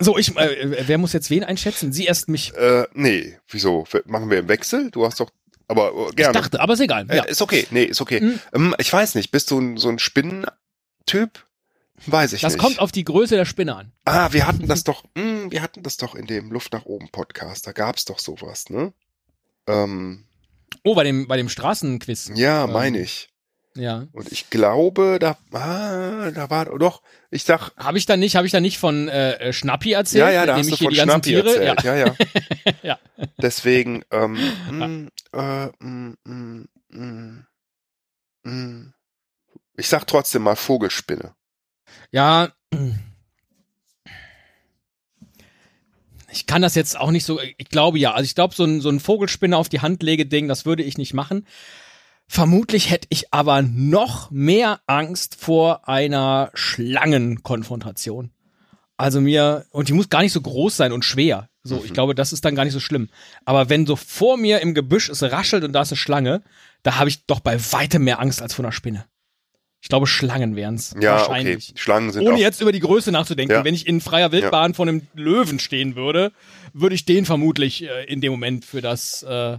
So, 0.00 0.18
ich, 0.18 0.36
äh, 0.36 0.88
wer 0.88 0.98
muss 0.98 1.12
jetzt 1.12 1.30
wen 1.30 1.44
einschätzen? 1.44 1.92
Sie 1.92 2.06
erst 2.06 2.28
mich. 2.28 2.52
Äh, 2.54 2.86
nee, 2.94 3.38
wieso? 3.48 3.84
Machen 4.06 4.30
wir 4.30 4.40
im 4.40 4.48
Wechsel? 4.48 4.90
Du 4.90 5.06
hast 5.06 5.20
doch. 5.20 5.30
Aber 5.72 5.92
äh, 6.06 6.08
Ich 6.10 6.16
gerne. 6.16 6.32
dachte, 6.32 6.60
aber 6.60 6.74
ist 6.74 6.80
egal. 6.80 7.10
Äh, 7.10 7.16
Ja. 7.16 7.22
Ist 7.24 7.42
okay, 7.42 7.66
nee, 7.70 7.84
ist 7.84 8.00
okay. 8.00 8.20
Mhm. 8.20 8.40
Ähm, 8.54 8.74
ich 8.78 8.92
weiß 8.92 9.14
nicht, 9.16 9.30
bist 9.30 9.50
du 9.50 9.58
ein, 9.60 9.76
so 9.76 9.88
ein 9.88 9.98
Spinnentyp? 9.98 11.44
Weiß 12.06 12.32
ich 12.32 12.40
Das 12.40 12.54
nicht. 12.54 12.62
kommt 12.62 12.78
auf 12.80 12.90
die 12.90 13.04
Größe 13.04 13.36
der 13.36 13.44
Spinne 13.44 13.76
an. 13.76 13.92
ah, 14.06 14.32
wir 14.32 14.46
hatten 14.46 14.66
das 14.66 14.82
doch, 14.84 15.04
mh, 15.14 15.50
wir 15.50 15.62
hatten 15.62 15.82
das 15.82 15.96
doch 15.96 16.14
in 16.14 16.26
dem 16.26 16.50
Luft 16.50 16.72
nach 16.72 16.84
oben 16.84 17.08
Podcast. 17.10 17.66
Da 17.66 17.72
gab's 17.72 18.04
doch 18.04 18.18
sowas, 18.18 18.70
ne? 18.70 18.92
Ähm, 19.66 20.24
Oh, 20.84 20.94
bei 20.94 21.04
dem, 21.04 21.28
bei 21.28 21.36
dem 21.36 21.48
Straßenquiz. 21.50 22.32
ja, 22.34 22.64
Ähm, 22.64 22.72
meine 22.72 22.98
ich. 23.00 23.28
Ja. 23.74 24.06
Und 24.12 24.30
ich 24.30 24.50
glaube, 24.50 25.18
da, 25.18 25.38
ah, 25.52 26.30
da 26.30 26.50
war 26.50 26.66
doch, 26.66 27.02
ich 27.30 27.44
sag, 27.44 27.72
Habe 27.78 27.96
ich 27.96 28.04
da 28.04 28.16
nicht, 28.16 28.36
habe 28.36 28.46
ich 28.46 28.52
da 28.52 28.60
nicht 28.60 28.78
von 28.78 29.08
äh, 29.08 29.34
äh, 29.34 29.52
Schnappi 29.52 29.92
erzählt? 29.92 30.20
ja, 30.20 30.30
ja, 30.30 30.46
da 30.46 30.56
mit 30.56 30.70
hast 30.70 30.80
du 30.80 30.84
von 30.84 30.94
Schnappi 30.94 31.30
Tiere, 31.30 31.64
erzählt. 31.64 31.82
Ja, 31.84 31.96
ja. 31.96 32.14
Ja. 32.82 32.98
Deswegen, 33.40 34.02
ähm, 34.10 34.38
mh, 34.70 35.08
äh, 35.32 35.70
mh, 35.78 36.14
mh, 36.24 36.64
mh, 36.90 37.46
mh. 38.42 38.92
ich 39.76 39.88
sag 39.88 40.06
trotzdem 40.06 40.42
mal 40.42 40.56
Vogelspinne. 40.56 41.34
Ja. 42.10 42.52
Ich 46.30 46.46
kann 46.46 46.62
das 46.62 46.74
jetzt 46.74 46.98
auch 46.98 47.10
nicht 47.10 47.24
so, 47.24 47.40
ich 47.40 47.68
glaube 47.68 47.98
ja, 47.98 48.12
also 48.12 48.24
ich 48.24 48.34
glaube, 48.34 48.54
so 48.54 48.64
ein, 48.64 48.80
so 48.80 48.90
ein 48.90 49.00
Vogelspinne 49.00 49.56
auf 49.56 49.68
die 49.68 49.80
Hand 49.80 50.02
lege 50.02 50.26
Ding, 50.26 50.48
das 50.48 50.66
würde 50.66 50.82
ich 50.82 50.98
nicht 50.98 51.14
machen. 51.14 51.46
Vermutlich 52.34 52.88
hätte 52.90 53.08
ich 53.10 53.34
aber 53.34 53.60
noch 53.60 54.30
mehr 54.30 54.80
Angst 54.86 55.34
vor 55.38 55.86
einer 55.86 56.50
Schlangenkonfrontation. 56.54 58.30
Also 58.96 59.20
mir, 59.20 59.66
und 59.70 59.88
die 59.90 59.92
muss 59.92 60.08
gar 60.08 60.22
nicht 60.22 60.32
so 60.32 60.40
groß 60.40 60.74
sein 60.74 60.92
und 60.92 61.04
schwer. 61.04 61.50
So, 61.62 61.82
ich 61.84 61.90
Mhm. 61.90 61.94
glaube, 61.94 62.14
das 62.14 62.32
ist 62.32 62.42
dann 62.46 62.54
gar 62.54 62.64
nicht 62.64 62.72
so 62.72 62.80
schlimm. 62.80 63.10
Aber 63.44 63.68
wenn 63.68 63.86
so 63.86 63.96
vor 63.96 64.38
mir 64.38 64.60
im 64.62 64.72
Gebüsch 64.72 65.10
es 65.10 65.22
raschelt 65.22 65.62
und 65.62 65.74
da 65.74 65.82
ist 65.82 65.92
eine 65.92 65.98
Schlange, 65.98 66.42
da 66.82 66.96
habe 66.98 67.10
ich 67.10 67.26
doch 67.26 67.40
bei 67.40 67.60
weitem 67.72 68.02
mehr 68.04 68.18
Angst 68.18 68.40
als 68.40 68.54
vor 68.54 68.64
einer 68.64 68.72
Spinne. 68.72 69.04
Ich 69.82 69.90
glaube, 69.90 70.06
Schlangen 70.06 70.56
wären's. 70.56 70.94
Ja, 71.02 71.16
wahrscheinlich. 71.18 71.68
okay. 71.72 71.78
Schlangen 71.80 72.12
sind 72.12 72.26
Ohne 72.26 72.38
jetzt 72.40 72.62
über 72.62 72.72
die 72.72 72.80
Größe 72.80 73.12
nachzudenken. 73.12 73.52
Ja. 73.52 73.62
Wenn 73.64 73.74
ich 73.74 73.86
in 73.86 74.00
freier 74.00 74.32
Wildbahn 74.32 74.72
vor 74.72 74.88
einem 74.88 75.06
Löwen 75.12 75.58
stehen 75.58 75.96
würde, 75.96 76.32
würde 76.72 76.94
ich 76.94 77.04
den 77.04 77.26
vermutlich 77.26 77.82
äh, 77.82 78.04
in 78.06 78.22
dem 78.22 78.32
Moment 78.32 78.64
für 78.64 78.80
das 78.80 79.22
äh, 79.22 79.58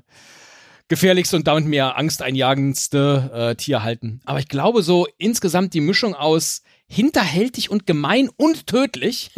gefährlichste 0.93 1.35
und 1.35 1.47
damit 1.47 1.65
mir 1.65 1.95
angsteinjagendste 1.95 3.31
äh, 3.33 3.55
Tier 3.55 3.81
halten. 3.81 4.21
Aber 4.25 4.37
ich 4.37 4.47
glaube 4.47 4.83
so 4.83 5.07
insgesamt 5.17 5.73
die 5.73 5.81
Mischung 5.81 6.13
aus 6.13 6.61
hinterhältig 6.85 7.71
und 7.71 7.87
gemein 7.87 8.29
und 8.37 8.67
tödlich 8.67 9.31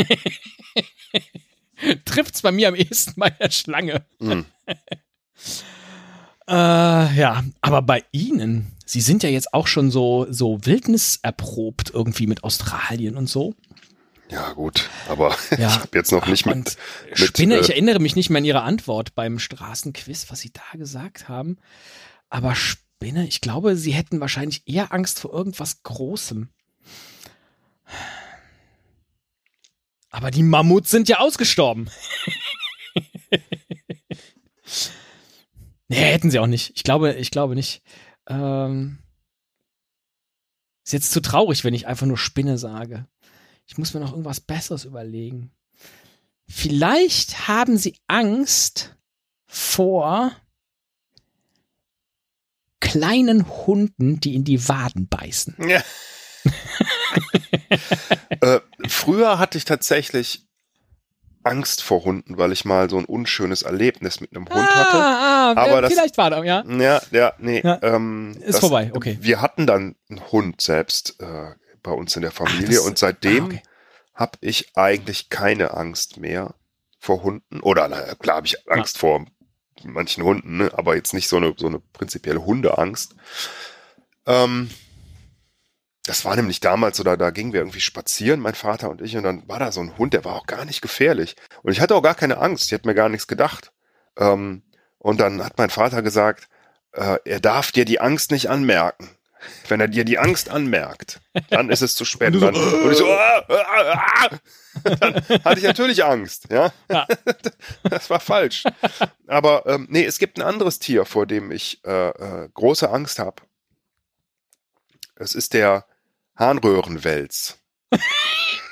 trifft's 2.06 2.42
bei 2.42 2.52
mir 2.52 2.68
am 2.68 2.76
ehesten 2.76 3.14
bei 3.16 3.30
der 3.30 3.52
Schlange. 3.52 4.06
Hm. 4.20 4.46
Äh, 6.48 6.54
ja, 6.54 7.44
aber 7.62 7.82
bei 7.82 8.04
Ihnen, 8.12 8.72
Sie 8.86 9.02
sind 9.02 9.24
ja 9.24 9.30
jetzt 9.30 9.52
auch 9.56 9.66
schon 9.66 9.90
so, 9.90 10.28
so 10.30 10.64
wildniserprobt 10.64 11.90
irgendwie 11.92 12.28
mit 12.28 12.44
Australien 12.44 13.18
und 13.18 13.28
so. 13.28 13.56
Ja, 14.30 14.54
gut, 14.54 14.90
aber 15.08 15.36
Ja. 15.58 15.68
ich 15.68 15.80
habe 15.80 15.98
jetzt 15.98 16.12
noch 16.12 16.26
nicht 16.28 16.46
mit. 16.46 16.56
Und 16.56 16.78
Spinne, 17.14 17.56
äh, 17.58 17.60
ich 17.62 17.70
erinnere 17.70 18.00
mich 18.00 18.16
nicht 18.16 18.30
mehr 18.30 18.40
an 18.40 18.46
Ihre 18.46 18.64
Antwort 18.64 19.14
beim 19.16 19.40
Straßenquiz, 19.40 20.32
was 20.32 20.40
Sie 20.40 20.52
da 20.52 20.64
gesagt 20.78 21.30
haben. 21.30 21.58
Aber 22.30 22.56
Spinne, 22.56 23.28
ich 23.28 23.42
glaube, 23.42 23.76
Sie 23.76 23.92
hätten 23.94 24.20
wahrscheinlich 24.20 24.64
eher 24.68 24.92
Angst 24.94 25.20
vor 25.20 25.32
irgendwas 25.34 25.84
Großem. 25.84 26.50
Aber 30.10 30.32
die 30.32 30.44
Mammuts 30.44 30.90
sind 30.90 31.10
ja 31.10 31.20
ausgestorben. 31.20 31.90
nee, 35.88 35.98
hätten 35.98 36.32
sie 36.32 36.40
auch 36.40 36.48
nicht. 36.48 36.72
Ich 36.76 36.84
glaube, 36.84 37.14
ich 37.14 37.32
glaube 37.32 37.54
nicht. 37.54 37.82
Ähm, 38.28 39.00
ist 40.86 40.94
jetzt 40.94 41.12
zu 41.12 41.22
traurig, 41.22 41.64
wenn 41.64 41.74
ich 41.74 41.88
einfach 41.88 42.06
nur 42.06 42.18
Spinne 42.18 42.58
sage. 42.58 43.08
Ich 43.66 43.78
muss 43.78 43.94
mir 43.94 44.00
noch 44.00 44.12
irgendwas 44.12 44.40
Besseres 44.40 44.86
überlegen. 44.86 45.52
Vielleicht 46.48 47.48
haben 47.48 47.78
sie 47.78 47.98
Angst 48.08 48.96
vor 49.48 50.32
kleinen 52.80 53.48
Hunden, 53.50 54.20
die 54.20 54.36
in 54.36 54.44
die 54.44 54.68
Waden 54.70 55.08
beißen. 55.08 55.56
Ja. 55.68 55.82
äh, 58.42 58.60
früher 58.88 59.40
hatte 59.40 59.58
ich 59.58 59.66
tatsächlich 59.66 60.46
Angst 61.44 61.82
vor 61.84 62.04
Hunden, 62.04 62.38
weil 62.38 62.52
ich 62.52 62.66
mal 62.66 62.90
so 62.90 62.98
ein 62.98 63.06
unschönes 63.06 63.62
Erlebnis 63.62 64.20
mit 64.20 64.36
einem 64.36 64.48
Hund 64.48 64.68
hatte. 64.68 64.98
ah, 64.98 65.54
ah, 65.56 65.62
Aber 65.64 65.82
das- 65.82 65.94
vielleicht 65.94 66.18
war 66.18 66.30
da, 66.30 66.44
ja. 66.44 66.64
Ja, 66.66 67.02
ja, 67.12 67.34
nee. 67.40 67.62
Ja. 67.64 67.80
Ähm, 67.84 68.36
Ist 68.42 68.60
vorbei, 68.60 68.92
okay. 68.94 69.18
Wir 69.22 69.42
hatten 69.42 69.68
dann 69.68 69.96
einen 70.10 70.32
Hund 70.32 70.62
selbst 70.62 71.20
äh, 71.20 71.52
bei 71.86 71.92
uns 71.92 72.16
in 72.16 72.24
der 72.24 72.32
Familie 72.32 72.78
das- 72.78 72.86
und 72.86 72.98
seitdem 72.98 73.44
ah, 73.44 73.48
okay. 73.48 73.64
habe 74.14 74.38
ich 74.42 74.76
eigentlich 74.76 75.30
keine 75.30 75.74
Angst 75.74 76.18
mehr 76.18 76.56
vor 77.00 77.24
Hunden. 77.24 77.62
Oder 77.62 77.88
na, 77.88 78.16
klar 78.16 78.38
habe 78.38 78.48
ich 78.48 78.70
Angst 78.70 78.98
vor 78.98 79.26
manchen 79.84 80.24
Hunden, 80.24 80.58
ne? 80.58 80.72
aber 80.74 80.96
jetzt 80.96 81.14
nicht 81.14 81.28
so 81.28 81.38
eine, 81.38 81.54
so 81.56 81.68
eine 81.68 81.80
prinzipielle 81.80 82.44
Hundeangst. 82.44 83.16
Ähm, 84.26 84.72
das 86.06 86.26
war 86.26 86.36
nämlich 86.36 86.60
damals 86.60 86.98
da, 86.98 87.16
da 87.18 87.30
gingen 87.30 87.54
wir 87.54 87.62
irgendwie 87.62 87.82
spazieren, 87.82 88.40
mein 88.40 88.56
Vater 88.56 88.90
und 88.90 89.02
ich, 89.02 89.16
und 89.16 89.24
dann 89.24 89.48
war 89.48 89.60
da 89.60 89.72
so 89.72 89.82
ein 89.82 89.98
Hund, 89.98 90.14
der 90.14 90.26
war 90.26 90.36
auch 90.36 90.46
gar 90.46 90.66
nicht 90.66 90.82
gefährlich. 90.82 91.36
Und 91.64 91.72
ich 91.72 91.82
hatte 91.82 91.96
auch 91.96 92.04
gar 92.04 92.16
keine 92.16 92.38
Angst, 92.38 92.66
ich 92.66 92.72
hätte 92.72 92.88
mir 92.88 92.96
gar 92.96 93.10
nichts 93.10 93.28
gedacht. 93.28 93.72
Ähm, 94.18 94.64
und 94.98 95.20
dann 95.20 95.44
hat 95.44 95.58
mein 95.58 95.70
Vater 95.70 96.02
gesagt, 96.02 96.48
äh, 96.94 97.18
er 97.26 97.40
darf 97.40 97.72
dir 97.72 97.86
die 97.86 98.00
Angst 98.00 98.32
nicht 98.32 98.50
anmerken. 98.50 99.10
Wenn 99.68 99.80
er 99.80 99.88
dir 99.88 100.06
die 100.06 100.20
Angst 100.20 100.50
anmerkt, 100.50 101.20
dann 101.50 101.70
ist 101.70 101.82
es 101.82 101.96
zu 101.96 102.06
spät. 102.06 102.36
Und 102.36 102.44
Und, 102.44 102.56
so, 102.56 102.62
dann, 102.62 102.82
und 102.84 102.92
ich 102.92 102.98
so, 102.98 103.12
ah, 103.12 103.46
ah, 103.50 104.04
ah. 104.24 104.30
dann 105.00 105.16
hatte 105.44 105.60
ich 105.60 105.66
natürlich 105.66 106.04
Angst, 106.04 106.48
ja. 106.52 106.72
Ja. 106.90 107.08
Das 107.84 108.10
war 108.10 108.20
falsch. 108.20 108.64
Aber 109.28 109.66
ähm, 109.66 109.88
nee, 109.90 110.04
es 110.04 110.20
gibt 110.20 110.38
ein 110.38 110.44
anderes 110.44 110.80
Tier, 110.80 111.06
vor 111.06 111.26
dem 111.26 111.52
ich 111.52 111.84
äh, 111.86 112.10
äh, 112.10 112.50
große 112.54 112.90
Angst 112.90 113.20
habe. 113.20 113.42
Es 115.16 115.34
ist 115.34 115.54
der 115.54 115.86
Harnröhrenwels. 116.36 117.58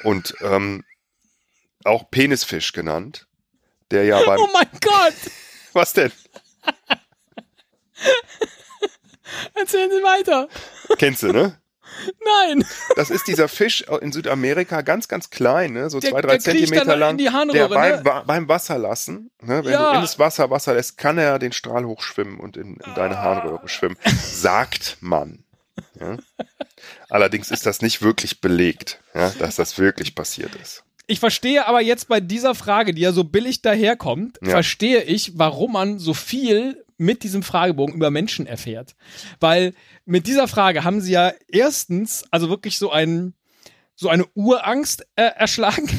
Und 0.03 0.35
ähm, 0.41 0.83
auch 1.85 2.09
Penisfisch 2.11 2.73
genannt. 2.73 3.27
Der 3.91 4.05
ja 4.05 4.21
beim. 4.25 4.39
Oh 4.39 4.49
mein 4.53 4.67
Gott! 4.81 5.13
Was 5.73 5.93
denn? 5.93 6.11
Erzählen 9.53 9.89
Sie 9.91 10.03
weiter. 10.03 10.47
Kennst 10.97 11.23
du, 11.23 11.31
ne? 11.31 11.57
Nein. 12.49 12.65
Das 12.95 13.09
ist 13.11 13.27
dieser 13.27 13.47
Fisch 13.47 13.81
in 14.01 14.11
Südamerika, 14.11 14.81
ganz, 14.81 15.07
ganz 15.07 15.29
klein, 15.29 15.73
ne? 15.73 15.89
so 15.89 15.99
Der- 15.99 16.11
zwei, 16.11 16.21
drei 16.21 16.37
Zentimeter 16.39 16.95
lang. 16.95 17.17
der 17.17 17.67
beim, 17.67 18.03
ne? 18.03 18.23
Beim 18.25 18.47
Wasser 18.47 18.77
lassen, 18.79 19.29
ne? 19.41 19.63
wenn 19.63 19.73
Ja. 19.73 19.89
du 19.91 19.95
in 19.95 20.01
das 20.01 20.17
Wasser 20.17 20.49
Wasser 20.49 20.73
lässt, 20.73 20.97
kann 20.97 21.17
er 21.17 21.37
den 21.39 21.51
Strahl 21.51 21.85
hochschwimmen 21.85 22.39
und 22.39 22.57
in, 22.57 22.77
in 22.77 22.93
deine 22.95 23.19
Harnröhre 23.21 23.67
schwimmen. 23.67 23.97
Sagt 24.23 24.97
man. 25.01 25.43
Ja? 25.99 26.17
Allerdings 27.09 27.51
ist 27.51 27.65
das 27.65 27.81
nicht 27.81 28.01
wirklich 28.01 28.41
belegt, 28.41 28.99
ja? 29.13 29.29
dass 29.39 29.55
das 29.57 29.77
wirklich 29.77 30.15
passiert 30.15 30.55
ist. 30.55 30.83
Ich 31.05 31.19
verstehe 31.19 31.67
aber 31.67 31.81
jetzt 31.81 32.07
bei 32.07 32.21
dieser 32.21 32.55
Frage, 32.55 32.93
die 32.93 33.01
ja 33.01 33.11
so 33.11 33.23
billig 33.25 33.61
daherkommt, 33.61 34.39
Ja. 34.41 34.51
verstehe 34.51 35.03
ich, 35.03 35.37
warum 35.37 35.73
man 35.73 35.99
so 35.99 36.13
viel 36.13 36.82
mit 36.97 37.23
diesem 37.23 37.43
Fragebogen 37.43 37.95
über 37.95 38.11
Menschen 38.11 38.45
erfährt. 38.45 38.95
Weil 39.39 39.73
mit 40.05 40.27
dieser 40.27 40.47
Frage 40.47 40.83
haben 40.83 41.01
sie 41.01 41.13
ja 41.13 41.33
erstens, 41.47 42.23
also 42.31 42.49
wirklich 42.49 42.77
so 42.77 42.91
ein, 42.91 43.33
so 43.95 44.09
eine 44.09 44.25
Urangst 44.33 45.05
äh, 45.15 45.23
erschlagen, 45.35 45.89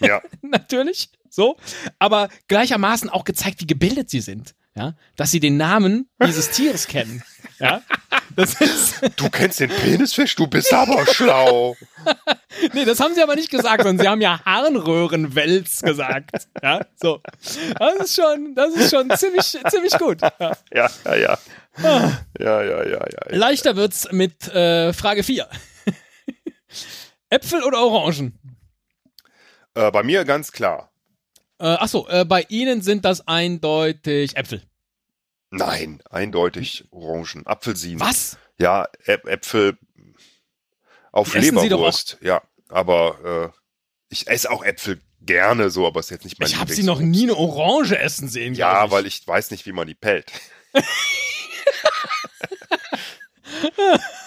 Ja, 0.00 0.22
natürlich, 0.42 1.10
so, 1.28 1.56
aber 1.98 2.28
gleichermaßen 2.48 3.10
auch 3.10 3.24
gezeigt, 3.24 3.60
wie 3.60 3.66
gebildet 3.66 4.10
sie 4.10 4.20
sind. 4.20 4.54
Ja, 4.76 4.94
dass 5.16 5.32
sie 5.32 5.40
den 5.40 5.56
Namen 5.56 6.08
dieses 6.22 6.50
Tieres 6.52 6.86
kennen. 6.86 7.22
Ja, 7.58 7.82
das 8.36 8.60
ist, 8.60 9.00
du 9.16 9.28
kennst 9.28 9.58
den 9.60 9.68
Penisfisch, 9.68 10.36
du 10.36 10.46
bist 10.46 10.72
aber 10.72 11.04
schlau. 11.12 11.76
nee, 12.72 12.84
das 12.84 13.00
haben 13.00 13.14
sie 13.14 13.22
aber 13.22 13.34
nicht 13.34 13.50
gesagt, 13.50 13.82
sondern 13.82 14.02
sie 14.02 14.08
haben 14.08 14.20
ja 14.20 14.40
Harnröhrenwels 14.44 15.82
gesagt. 15.82 16.46
Ja, 16.62 16.86
so. 16.96 17.20
Das 17.78 17.96
ist 17.96 18.14
schon, 18.14 18.54
das 18.54 18.74
ist 18.74 18.90
schon 18.90 19.10
ziemlich, 19.16 19.58
ziemlich 19.68 19.98
gut. 19.98 20.20
Ja. 20.22 20.56
Ja, 20.72 20.90
ja, 21.04 21.16
ja. 21.16 21.38
Ja, 21.78 22.22
ja, 22.38 22.62
ja, 22.62 22.84
ja. 22.84 23.06
ja. 23.30 23.36
Leichter 23.36 23.76
wird's 23.76 24.10
mit 24.12 24.48
äh, 24.48 24.92
Frage 24.92 25.22
4. 25.22 25.48
Äpfel 27.28 27.62
oder 27.62 27.78
Orangen? 27.78 28.38
Äh, 29.74 29.90
bei 29.90 30.02
mir 30.02 30.24
ganz 30.24 30.52
klar. 30.52 30.90
Äh, 31.60 31.66
achso, 31.66 32.08
äh, 32.08 32.24
bei 32.24 32.46
Ihnen 32.48 32.80
sind 32.80 33.04
das 33.04 33.28
eindeutig 33.28 34.34
Äpfel. 34.34 34.62
Nein, 35.50 36.02
eindeutig 36.08 36.86
Orangen, 36.90 37.46
Apfelsinen. 37.46 38.00
Was? 38.00 38.38
Ja, 38.58 38.88
Äpfel 39.04 39.76
auf 41.12 41.34
essen 41.34 41.58
Leberwurst. 41.58 42.16
Ja, 42.22 42.40
aber 42.68 43.52
äh, 43.52 43.58
ich 44.08 44.26
esse 44.26 44.50
auch 44.50 44.64
Äpfel 44.64 45.02
gerne 45.20 45.68
so, 45.68 45.86
aber 45.86 46.00
ist 46.00 46.10
jetzt 46.10 46.24
nicht 46.24 46.40
mein 46.40 46.48
Ich 46.48 46.56
habe 46.56 46.72
Sie 46.72 46.82
noch 46.82 47.00
nie 47.00 47.24
eine 47.24 47.36
Orange 47.36 47.98
essen 47.98 48.28
sehen. 48.28 48.54
Ja, 48.54 48.86
ich. 48.86 48.90
weil 48.90 49.04
ich 49.04 49.26
weiß 49.26 49.50
nicht, 49.50 49.66
wie 49.66 49.72
man 49.72 49.86
die 49.86 49.94
pellt. 49.94 50.32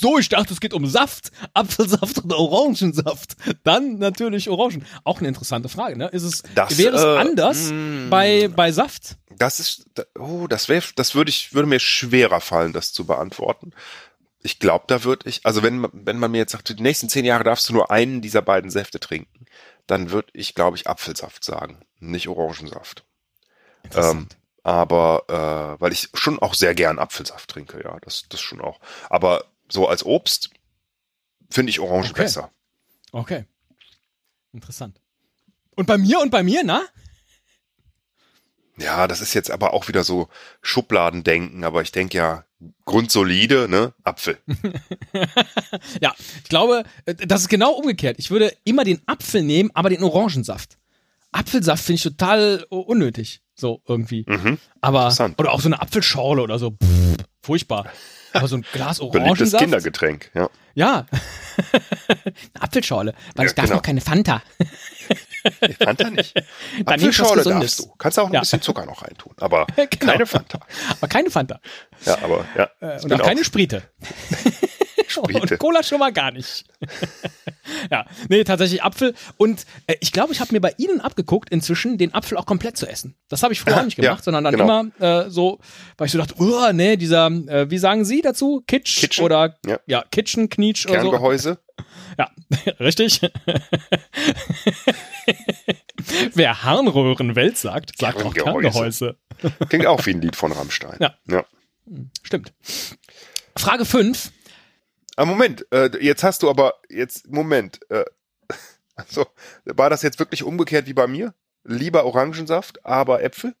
So, 0.00 0.18
ich 0.18 0.28
dachte, 0.28 0.52
es 0.52 0.60
geht 0.60 0.74
um 0.74 0.86
Saft. 0.86 1.30
Apfelsaft 1.54 2.24
oder 2.24 2.38
Orangensaft. 2.38 3.36
Dann 3.62 3.98
natürlich 3.98 4.48
Orangen. 4.48 4.84
Auch 5.04 5.18
eine 5.18 5.28
interessante 5.28 5.68
Frage, 5.68 5.96
ne? 5.96 6.08
Ist 6.08 6.22
es, 6.22 6.42
Das, 6.54 6.76
wäre 6.78 6.96
es 6.96 7.02
äh, 7.02 7.18
anders 7.18 7.70
mm. 7.72 8.10
bei, 8.10 8.48
bei 8.48 8.72
Saft? 8.72 9.16
Das 9.36 9.60
ist, 9.60 9.86
oh, 10.18 10.46
das 10.46 10.68
wäre, 10.68 10.84
das 10.96 11.14
würde 11.14 11.30
ich, 11.30 11.54
würde 11.54 11.68
mir 11.68 11.80
schwerer 11.80 12.40
fallen, 12.40 12.72
das 12.72 12.92
zu 12.92 13.04
beantworten. 13.06 13.72
Ich 14.42 14.58
glaube, 14.58 14.84
da 14.88 15.04
würde 15.04 15.28
ich, 15.28 15.44
also 15.46 15.62
wenn, 15.62 15.78
man- 15.78 15.90
wenn 15.92 16.18
man 16.18 16.30
mir 16.30 16.38
jetzt 16.38 16.52
sagt, 16.52 16.68
die 16.68 16.82
nächsten 16.82 17.08
zehn 17.08 17.24
Jahre 17.24 17.44
darfst 17.44 17.68
du 17.68 17.72
nur 17.72 17.90
einen 17.90 18.20
dieser 18.20 18.42
beiden 18.42 18.70
Säfte 18.70 19.00
trinken, 19.00 19.46
dann 19.86 20.10
würde 20.10 20.28
ich, 20.34 20.54
glaube 20.54 20.76
ich, 20.76 20.86
Apfelsaft 20.86 21.44
sagen, 21.44 21.80
nicht 21.98 22.28
Orangensaft. 22.28 23.04
Ähm, 23.94 24.28
aber 24.62 25.24
äh, 25.76 25.80
weil 25.80 25.92
ich 25.92 26.08
schon 26.14 26.38
auch 26.38 26.54
sehr 26.54 26.74
gern 26.74 26.98
Apfelsaft 26.98 27.50
trinke, 27.50 27.82
ja, 27.84 27.98
das, 28.02 28.24
das 28.28 28.40
schon 28.40 28.60
auch. 28.60 28.80
Aber 29.10 29.44
so 29.68 29.88
als 29.88 30.04
Obst 30.04 30.50
finde 31.50 31.70
ich 31.70 31.80
Orange 31.80 32.10
Okay. 32.10 32.22
besser. 32.22 32.50
Okay. 33.12 33.44
Interessant. 34.52 35.00
Und 35.76 35.86
bei 35.86 35.98
mir 35.98 36.20
und 36.20 36.30
bei 36.30 36.42
mir, 36.42 36.62
na? 36.64 36.82
Ja, 38.76 39.06
das 39.06 39.20
ist 39.20 39.34
jetzt 39.34 39.50
aber 39.50 39.72
auch 39.72 39.86
wieder 39.88 40.02
so 40.02 40.28
Schubladendenken, 40.62 41.62
aber 41.64 41.82
ich 41.82 41.92
denke 41.92 42.16
ja, 42.18 42.44
grundsolide, 42.84 43.68
ne? 43.68 43.94
Apfel. 44.02 44.38
Ja, 46.00 46.14
ich 46.18 46.48
glaube, 46.48 46.84
äh, 47.06 47.14
das 47.14 47.42
ist 47.42 47.48
genau 47.48 47.72
umgekehrt. 47.72 48.16
Ich 48.18 48.30
würde 48.30 48.54
immer 48.64 48.84
den 48.84 49.00
Apfel 49.06 49.42
nehmen, 49.42 49.70
aber 49.74 49.90
den 49.90 50.02
Orangensaft. 50.02 50.76
Apfelsaft 51.32 51.84
finde 51.84 51.96
ich 51.96 52.02
total 52.02 52.64
unnötig. 52.68 53.42
So 53.54 53.80
irgendwie. 53.86 54.24
Mhm. 54.28 54.58
Aber, 54.80 55.02
Interessant. 55.04 55.38
oder 55.38 55.52
auch 55.52 55.60
so 55.60 55.68
eine 55.68 55.80
Apfelschorle 55.80 56.42
oder 56.42 56.58
so. 56.58 56.72
Pff, 56.72 57.16
furchtbar. 57.42 57.86
Aber 58.34 58.48
so 58.48 58.56
ein 58.56 58.64
Glas 58.72 58.98
Beliebtes 58.98 59.14
Orangensaft. 59.54 59.64
Kindergetränk, 59.64 60.30
ja. 60.34 60.50
Ja. 60.74 61.06
eine 61.74 62.34
Apfelschorle. 62.60 63.14
Weil 63.34 63.44
Ja, 63.46 63.50
ich 63.50 63.54
darf 63.54 63.64
genau. 63.66 63.76
noch 63.76 63.82
keine 63.82 64.00
Fanta. 64.00 64.42
Fanta 65.82 66.10
nicht. 66.10 66.34
Dann 66.84 66.94
Apfelschorle 66.94 67.42
darfst 67.44 67.78
du. 67.80 67.92
Kannst 67.96 68.18
auch 68.18 68.26
ein 68.26 68.32
Ja. 68.32 68.40
bisschen 68.40 68.60
Zucker 68.60 68.84
noch 68.86 69.02
reintun, 69.02 69.34
aber 69.38 69.66
Genau. 69.76 70.12
keine 70.12 70.26
Fanta. 70.26 70.60
Aber 70.90 71.08
keine 71.08 71.30
Fanta. 71.30 71.60
Ja, 72.04 72.18
aber 72.22 72.44
ja. 72.56 72.68
Äh, 72.80 73.00
und 73.02 73.12
auch 73.12 73.22
keine 73.22 73.44
Sprite. 73.44 73.82
Sprite. 75.14 75.40
Und 75.40 75.58
Cola 75.58 75.82
schon 75.82 75.98
mal 75.98 76.12
gar 76.12 76.30
nicht. 76.30 76.64
ja, 77.90 78.06
nee, 78.28 78.44
tatsächlich 78.44 78.82
Apfel. 78.82 79.14
Und 79.36 79.64
äh, 79.86 79.96
ich 80.00 80.12
glaube, 80.12 80.32
ich 80.32 80.40
habe 80.40 80.52
mir 80.52 80.60
bei 80.60 80.74
Ihnen 80.76 81.00
abgeguckt, 81.00 81.50
inzwischen 81.50 81.98
den 81.98 82.12
Apfel 82.14 82.36
auch 82.36 82.46
komplett 82.46 82.76
zu 82.76 82.86
essen. 82.86 83.16
Das 83.28 83.42
habe 83.42 83.52
ich 83.52 83.60
früher 83.60 83.78
auch 83.78 83.84
nicht 83.84 83.98
Ja, 83.98 84.04
gemacht, 84.04 84.24
sondern 84.24 84.44
dann 84.44 84.54
genau. 84.54 84.80
immer 84.80 85.24
äh, 85.26 85.30
so, 85.30 85.58
weil 85.96 86.06
ich 86.06 86.12
so 86.12 86.18
dachte, 86.18 86.34
oh, 86.38 86.72
nee, 86.72 86.96
dieser, 86.96 87.26
äh, 87.26 87.70
wie 87.70 87.78
sagen 87.78 88.04
Sie 88.04 88.20
dazu? 88.20 88.62
Kitsch 88.66 89.00
Kitchen? 89.00 89.24
oder 89.24 89.56
Ja. 89.86 90.04
Kitchen, 90.10 90.48
Knietsch 90.48 90.86
oder 90.86 91.00
so. 91.00 91.10
Kerngehäuse. 91.10 91.58
Ja, 92.16 92.30
richtig. 92.78 93.20
Wer 96.34 96.62
Harnröhrenwelt 96.62 97.58
sagt, 97.58 97.98
sagt 97.98 98.22
auch 98.22 98.34
Kerngehäuse. 98.34 99.16
Kerngehäuse. 99.40 99.68
Klingt 99.68 99.86
auch 99.86 100.04
wie 100.06 100.10
ein 100.10 100.20
Lied 100.20 100.36
von 100.36 100.52
Rammstein. 100.52 100.96
Ja. 101.00 101.14
ja. 101.28 101.44
Stimmt. 102.22 102.52
Frage 103.56 103.84
5. 103.84 104.30
Ah, 105.16 105.24
Moment, 105.24 105.66
äh, 105.72 105.90
jetzt 106.00 106.24
hast 106.24 106.42
du 106.42 106.50
aber, 106.50 106.74
jetzt, 106.88 107.30
Moment, 107.30 107.80
äh, 107.90 108.04
also, 108.96 109.26
war 109.64 109.90
das 109.90 110.02
jetzt 110.02 110.18
wirklich 110.18 110.42
umgekehrt 110.42 110.86
wie 110.86 110.92
bei 110.94 111.06
mir? 111.06 111.34
Lieber 111.64 112.04
Orangensaft, 112.04 112.84
aber 112.84 113.22
Äpfel? 113.22 113.54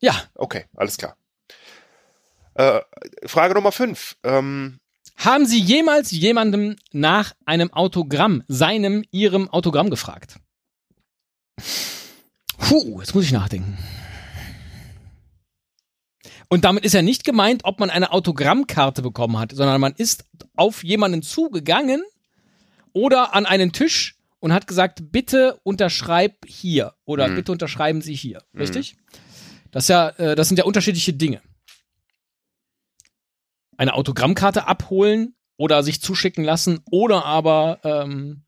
Ja, 0.00 0.14
Okay, 0.34 0.64
alles 0.76 0.96
klar. 0.96 1.16
Äh, 2.54 2.80
Frage 3.26 3.54
Nummer 3.54 3.72
fünf. 3.72 4.16
Ähm, 4.22 4.78
Haben 5.16 5.46
Sie 5.46 5.60
jemals 5.60 6.10
jemandem 6.10 6.76
nach 6.92 7.34
einem 7.46 7.72
Autogramm, 7.72 8.42
seinem, 8.48 9.04
Ihrem 9.10 9.48
Autogramm 9.48 9.90
gefragt? 9.90 10.36
Puh, 12.58 13.00
jetzt 13.00 13.14
muss 13.14 13.24
ich 13.24 13.32
nachdenken. 13.32 13.78
Und 16.54 16.64
damit 16.64 16.84
ist 16.84 16.92
ja 16.92 17.02
nicht 17.02 17.24
gemeint, 17.24 17.64
ob 17.64 17.80
man 17.80 17.90
eine 17.90 18.12
Autogrammkarte 18.12 19.02
bekommen 19.02 19.40
hat, 19.40 19.50
sondern 19.50 19.80
man 19.80 19.92
ist 19.92 20.24
auf 20.54 20.84
jemanden 20.84 21.20
zugegangen 21.20 22.00
oder 22.92 23.34
an 23.34 23.44
einen 23.44 23.72
Tisch 23.72 24.14
und 24.38 24.52
hat 24.52 24.68
gesagt, 24.68 25.10
bitte 25.10 25.58
unterschreib 25.64 26.46
hier 26.46 26.94
oder 27.06 27.26
Mhm. 27.26 27.34
bitte 27.34 27.50
unterschreiben 27.50 28.02
Sie 28.02 28.14
hier. 28.14 28.40
Richtig? 28.56 28.96
Das, 29.72 29.86
ist 29.86 29.88
ja, 29.88 30.10
äh, 30.10 30.36
das 30.36 30.46
sind 30.46 30.56
ja 30.58 30.64
unterschiedliche 30.64 31.12
Dinge. 31.12 31.42
Eine 33.76 33.94
Autogrammkarte 33.94 34.68
abholen 34.68 35.34
oder 35.56 35.82
sich 35.82 36.00
zuschicken 36.02 36.44
lassen 36.44 36.82
oder 36.88 37.24
aber 37.24 37.80
ähm, 37.82 38.44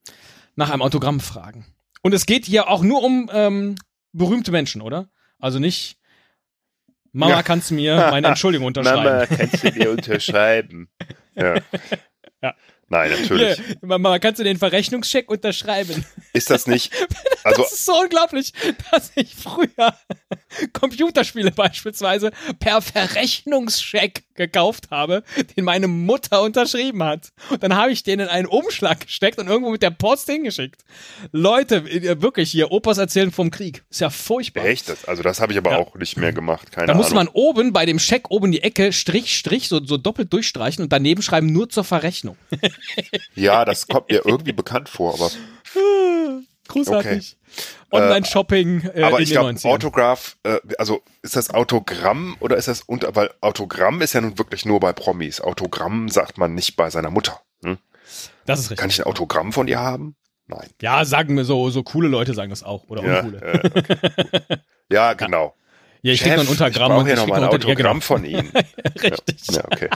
nach 0.54 0.70
einem 0.70 0.82
Autogramm 0.82 1.18
fragen. 1.18 1.66
Und 2.02 2.14
es 2.14 2.24
geht 2.24 2.44
hier 2.46 2.68
auch 2.68 2.84
nur 2.84 3.02
um 3.02 3.28
ähm, 3.32 3.74
berühmte 4.12 4.52
Menschen, 4.52 4.80
oder? 4.80 5.08
Also 5.40 5.58
nicht, 5.58 5.98
Mama, 7.12 7.32
Ja. 7.36 7.42
kannst 7.42 7.70
du 7.70 7.74
mir 7.74 7.96
meine 8.10 8.28
Entschuldigung 8.28 8.66
unterschreiben? 8.66 9.04
Mama, 9.04 9.26
kannst 9.26 9.62
du 9.64 9.70
dir 9.72 9.90
unterschreiben? 9.90 10.88
Ja. 11.38 11.54
Ja. 12.42 12.54
Nein, 12.88 13.10
natürlich. 13.10 13.56
Hier, 13.58 13.76
Mama, 13.82 14.18
kannst 14.18 14.40
du 14.40 14.44
den 14.44 14.56
Verrechnungscheck 14.56 15.30
unterschreiben? 15.30 16.02
Ist 16.32 16.48
das 16.48 16.66
nicht, 16.66 16.92
also, 17.44 17.60
Das 17.62 17.72
ist 17.72 17.84
so 17.84 17.92
unglaublich, 18.00 18.52
dass 18.90 19.10
ich 19.16 19.34
früher 19.34 19.94
Computerspiele 20.72 21.50
beispielsweise 21.50 22.30
per 22.58 22.80
Verrechnungscheck 22.82 24.24
gekauft 24.34 24.90
habe, 24.90 25.22
den 25.56 25.64
meine 25.64 25.88
Mutter 25.88 26.42
unterschrieben 26.42 27.02
hat. 27.02 27.32
Und 27.50 27.62
dann 27.62 27.74
habe 27.74 27.90
ich 27.90 28.02
den 28.02 28.20
in 28.20 28.28
einen 28.28 28.46
Umschlag 28.46 29.00
gesteckt 29.06 29.38
und 29.38 29.46
irgendwo 29.48 29.70
mit 29.70 29.82
der 29.82 29.90
Post 29.90 30.28
hingeschickt. 30.28 30.84
Leute, 31.32 31.84
wirklich 32.20 32.50
hier, 32.50 32.70
Opas 32.70 32.98
erzählen 32.98 33.32
vom 33.32 33.50
Krieg. 33.50 33.82
Ist 33.90 34.00
ja 34.00 34.10
furchtbar. 34.10 34.64
Echt? 34.66 34.88
Das, 34.88 35.04
also 35.06 35.22
das 35.22 35.40
habe 35.40 35.52
ich 35.52 35.58
aber 35.58 35.70
Ja. 35.72 35.78
auch 35.78 35.94
nicht 35.94 36.16
mehr 36.18 36.32
gemacht. 36.32 36.70
Keine 36.70 36.86
Da 36.86 36.92
Ahnung. 36.92 37.02
musste 37.02 37.14
man 37.14 37.28
oben 37.28 37.72
bei 37.72 37.86
dem 37.86 37.98
Scheck 37.98 38.30
oben 38.30 38.52
die 38.52 38.62
Ecke 38.62 38.92
Strich, 38.92 39.36
Strich, 39.36 39.68
so, 39.68 39.82
so 39.84 39.96
doppelt 39.96 40.32
durchstreichen 40.32 40.82
und 40.84 40.92
daneben 40.92 41.22
schreiben 41.22 41.46
nur 41.52 41.68
zur 41.70 41.84
Verrechnung. 41.84 42.36
ja, 43.34 43.64
das 43.64 43.86
kommt 43.88 44.10
mir 44.10 44.22
irgendwie 44.26 44.52
bekannt 44.52 44.88
vor, 44.88 45.14
aber, 45.14 45.30
Großartig. 46.68 47.36
Online-Shopping 47.90 48.90
äh, 48.94 49.02
aber 49.02 49.20
ich 49.20 49.30
glaube, 49.30 49.50
90ern. 49.50 49.68
Autograph, 49.68 50.36
äh, 50.42 50.58
also 50.78 51.02
ist 51.22 51.36
das 51.36 51.50
Autogramm 51.50 52.36
oder 52.40 52.56
ist 52.56 52.68
das 52.68 52.82
unter, 52.82 53.14
weil 53.14 53.30
Autogramm 53.40 54.02
ist 54.02 54.12
ja 54.12 54.20
nun 54.20 54.38
wirklich 54.38 54.64
nur 54.64 54.80
bei 54.80 54.92
Promis. 54.92 55.40
Autogramm 55.40 56.08
sagt 56.08 56.38
man 56.38 56.54
nicht 56.54 56.76
bei 56.76 56.90
seiner 56.90 57.10
Mutter. 57.10 57.40
Hm? 57.62 57.78
Das 58.44 58.60
ist 58.60 58.64
richtig. 58.70 58.78
Kann 58.78 58.90
ich 58.90 59.00
ein 59.00 59.06
Autogramm 59.06 59.52
von 59.52 59.68
ihr 59.68 59.78
haben? 59.80 60.16
Nein. 60.48 60.68
Ja, 60.80 61.04
sagen 61.04 61.36
wir 61.36 61.44
so, 61.44 61.70
so 61.70 61.82
coole 61.82 62.08
Leute 62.08 62.34
sagen 62.34 62.50
das 62.50 62.62
auch. 62.62 62.84
Oder 62.88 63.02
Ja, 63.04 63.20
uncoole. 63.20 63.40
äh, 63.42 63.70
okay, 63.74 64.58
ja 64.92 65.12
genau. 65.14 65.54
Ja, 66.02 66.12
ich 66.12 66.20
krieg 66.20 66.32
noch 66.32 66.40
ein 66.40 66.46
Chef, 66.46 66.50
Untergramm 66.52 66.92
ich 66.92 66.98
und 66.98 67.04
brauche 67.04 67.08
ja 67.08 67.14
ich 67.14 67.18
noch 67.18 67.24
krieg 67.24 67.30
mal 67.30 67.36
ein 67.36 67.42
ja, 67.42 67.48
Autogramm 67.48 67.76
genau. 67.76 68.00
von 68.00 68.24
Ihnen. 68.24 68.52
Richtig. 69.02 69.46
Ja, 69.50 69.64
okay. 69.64 69.88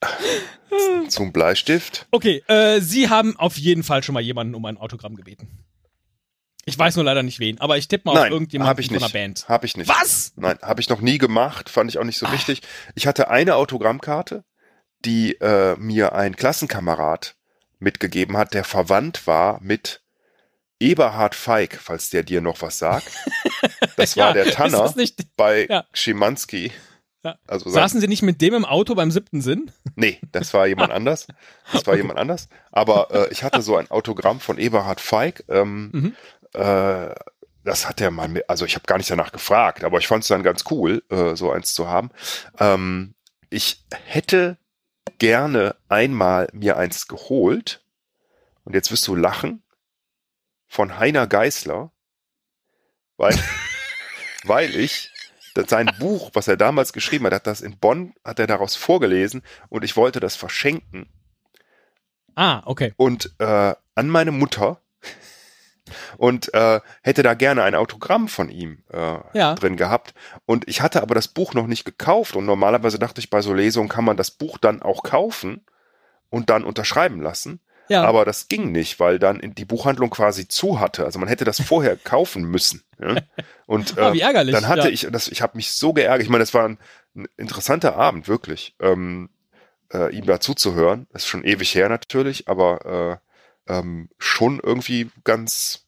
Zum 1.08 1.32
Bleistift. 1.32 2.06
Okay, 2.10 2.42
äh, 2.46 2.80
Sie 2.80 3.08
haben 3.08 3.36
auf 3.36 3.56
jeden 3.56 3.82
Fall 3.82 4.02
schon 4.02 4.12
mal 4.14 4.20
jemanden 4.22 4.54
um 4.54 4.64
ein 4.64 4.76
Autogramm 4.76 5.16
gebeten. 5.16 5.48
Ich 6.64 6.78
weiß 6.78 6.96
nur 6.96 7.04
leider 7.04 7.22
nicht 7.22 7.40
wen, 7.40 7.58
aber 7.60 7.78
ich 7.78 7.88
tippe 7.88 8.04
mal 8.06 8.12
auf 8.12 8.18
Nein, 8.18 8.32
irgendjemanden 8.32 8.68
habe 8.68 8.80
ich 8.82 8.88
von 8.88 8.96
einer 8.96 9.06
nicht. 9.06 9.12
Band. 9.14 9.48
Habe 9.48 9.64
ich 9.66 9.76
nicht. 9.76 9.88
Was? 9.88 10.32
Nein, 10.36 10.58
habe 10.60 10.80
ich 10.82 10.90
noch 10.90 11.00
nie 11.00 11.16
gemacht, 11.16 11.70
fand 11.70 11.90
ich 11.90 11.96
auch 11.98 12.04
nicht 12.04 12.18
so 12.18 12.26
Ah. 12.26 12.32
wichtig. 12.32 12.60
Ich 12.94 13.06
hatte 13.06 13.30
eine 13.30 13.54
Autogrammkarte, 13.56 14.44
die 15.04 15.32
äh, 15.40 15.76
mir 15.78 16.12
ein 16.14 16.36
Klassenkamerad 16.36 17.36
mitgegeben 17.78 18.36
hat, 18.36 18.52
der 18.52 18.64
verwandt 18.64 19.26
war 19.26 19.60
mit 19.62 20.02
Eberhard 20.80 21.34
Feig, 21.34 21.78
falls 21.80 22.10
der 22.10 22.22
dir 22.22 22.40
noch 22.40 22.60
was 22.62 22.78
sagt. 22.78 23.10
Das 23.96 24.16
war 24.16 24.28
Ja, 24.28 24.44
der 24.44 24.52
Tanner 24.52 24.92
nicht, 24.96 25.34
bei 25.36 25.66
Ja. 25.68 25.84
Schimanski. 25.92 26.70
Ja. 27.24 27.36
Also 27.48 27.68
saßen 27.68 28.00
Sie 28.00 28.06
nicht 28.08 28.22
mit 28.22 28.40
dem 28.40 28.54
im 28.54 28.64
Auto 28.64 28.94
beim 28.94 29.10
siebten 29.10 29.40
Sinn? 29.40 29.72
nee, 29.96 30.20
das 30.32 30.54
war 30.54 30.66
jemand 30.66 30.92
anders. 30.92 31.26
Das 31.72 31.86
war 31.86 31.96
jemand 31.96 32.18
anders. 32.18 32.48
Aber 32.70 33.10
äh, 33.10 33.32
ich 33.32 33.42
hatte 33.42 33.60
so 33.62 33.76
ein 33.76 33.90
Autogramm 33.90 34.38
von 34.40 34.56
Eberhard 34.58 35.00
Feig. 35.00 35.44
Ähm, 35.48 35.90
Mhm. 35.92 36.16
äh, 36.60 37.14
das 37.64 37.86
hat 37.88 38.00
er 38.00 38.10
mal 38.10 38.28
mit, 38.28 38.48
also 38.48 38.64
ich 38.64 38.76
habe 38.76 38.86
gar 38.86 38.96
nicht 38.98 39.10
danach 39.10 39.32
gefragt, 39.32 39.84
aber 39.84 39.98
ich 39.98 40.06
fand 40.06 40.22
es 40.22 40.28
dann 40.28 40.42
ganz 40.42 40.64
cool, 40.70 41.02
äh, 41.10 41.34
so 41.36 41.50
eins 41.50 41.74
zu 41.74 41.88
haben. 41.88 42.10
Ähm, 42.60 43.14
ich 43.50 43.84
hätte 44.04 44.56
gerne 45.18 45.74
einmal 45.88 46.48
mir 46.52 46.76
eins 46.78 47.08
geholt 47.08 47.84
und 48.64 48.74
jetzt 48.74 48.90
wirst 48.92 49.06
du 49.08 49.14
lachen 49.16 49.62
von 50.66 50.98
Heiner 50.98 51.26
Geißler, 51.26 51.90
weil, 53.16 53.34
weil 54.44 54.74
ich 54.76 55.10
sein 55.66 55.90
Buch, 55.98 56.30
was 56.34 56.48
er 56.48 56.56
damals 56.56 56.92
geschrieben 56.92 57.24
hat, 57.26 57.32
hat 57.32 57.46
das 57.46 57.60
in 57.60 57.78
Bonn, 57.78 58.14
hat 58.24 58.38
er 58.38 58.46
daraus 58.46 58.76
vorgelesen 58.76 59.42
und 59.68 59.84
ich 59.84 59.96
wollte 59.96 60.20
das 60.20 60.36
verschenken 60.36 61.08
Ah, 62.36 62.62
okay. 62.66 62.92
und 62.96 63.34
äh, 63.38 63.74
an 63.94 64.08
meine 64.08 64.30
Mutter 64.30 64.80
und 66.18 66.52
äh, 66.54 66.80
hätte 67.02 67.22
da 67.22 67.34
gerne 67.34 67.62
ein 67.64 67.74
Autogramm 67.74 68.28
von 68.28 68.48
ihm 68.50 68.84
äh, 68.92 69.18
Ja. 69.32 69.54
drin 69.54 69.76
gehabt. 69.76 70.14
Und 70.46 70.68
ich 70.68 70.82
hatte 70.82 71.02
aber 71.02 71.14
das 71.14 71.28
Buch 71.28 71.54
noch 71.54 71.66
nicht 71.66 71.84
gekauft 71.84 72.36
und 72.36 72.44
normalerweise 72.44 72.98
dachte 72.98 73.20
ich, 73.20 73.30
bei 73.30 73.40
so 73.40 73.54
Lesungen 73.54 73.88
kann 73.88 74.04
man 74.04 74.16
das 74.16 74.30
Buch 74.30 74.58
dann 74.58 74.82
auch 74.82 75.02
kaufen 75.02 75.64
und 76.30 76.50
dann 76.50 76.64
unterschreiben 76.64 77.20
lassen. 77.22 77.60
Ja. 77.88 78.04
Aber 78.04 78.24
das 78.24 78.48
ging 78.48 78.72
nicht, 78.72 79.00
weil 79.00 79.18
dann 79.18 79.40
die 79.56 79.64
Buchhandlung 79.64 80.10
quasi 80.10 80.48
zu 80.48 80.80
hatte. 80.80 81.04
Also 81.04 81.18
man 81.18 81.28
hätte 81.28 81.44
das 81.44 81.60
vorher 81.60 81.96
kaufen 82.04 82.44
müssen. 82.44 82.82
Ja? 83.00 83.16
Und 83.66 83.96
äh, 83.96 84.12
wie 84.12 84.20
ärgerlich. 84.20 84.54
dann 84.54 84.68
hatte 84.68 84.88
ja. 84.88 84.94
ich, 84.94 85.08
das, 85.10 85.28
ich 85.28 85.42
habe 85.42 85.56
mich 85.56 85.72
so 85.72 85.92
geärgert. 85.92 86.22
Ich 86.22 86.28
meine, 86.30 86.42
das 86.42 86.54
war 86.54 86.64
ein, 86.64 86.78
ein 87.14 87.26
interessanter 87.36 87.96
Abend, 87.96 88.28
wirklich, 88.28 88.74
ähm, 88.80 89.30
äh, 89.92 90.14
ihm 90.14 90.26
dazu 90.26 90.54
zu 90.54 90.74
hören. 90.74 91.06
Das 91.12 91.22
ist 91.22 91.28
schon 91.28 91.44
ewig 91.44 91.74
her 91.74 91.88
natürlich, 91.88 92.48
aber 92.48 93.20
äh, 93.66 93.72
ähm, 93.78 94.08
schon 94.18 94.60
irgendwie 94.62 95.10
ganz 95.24 95.86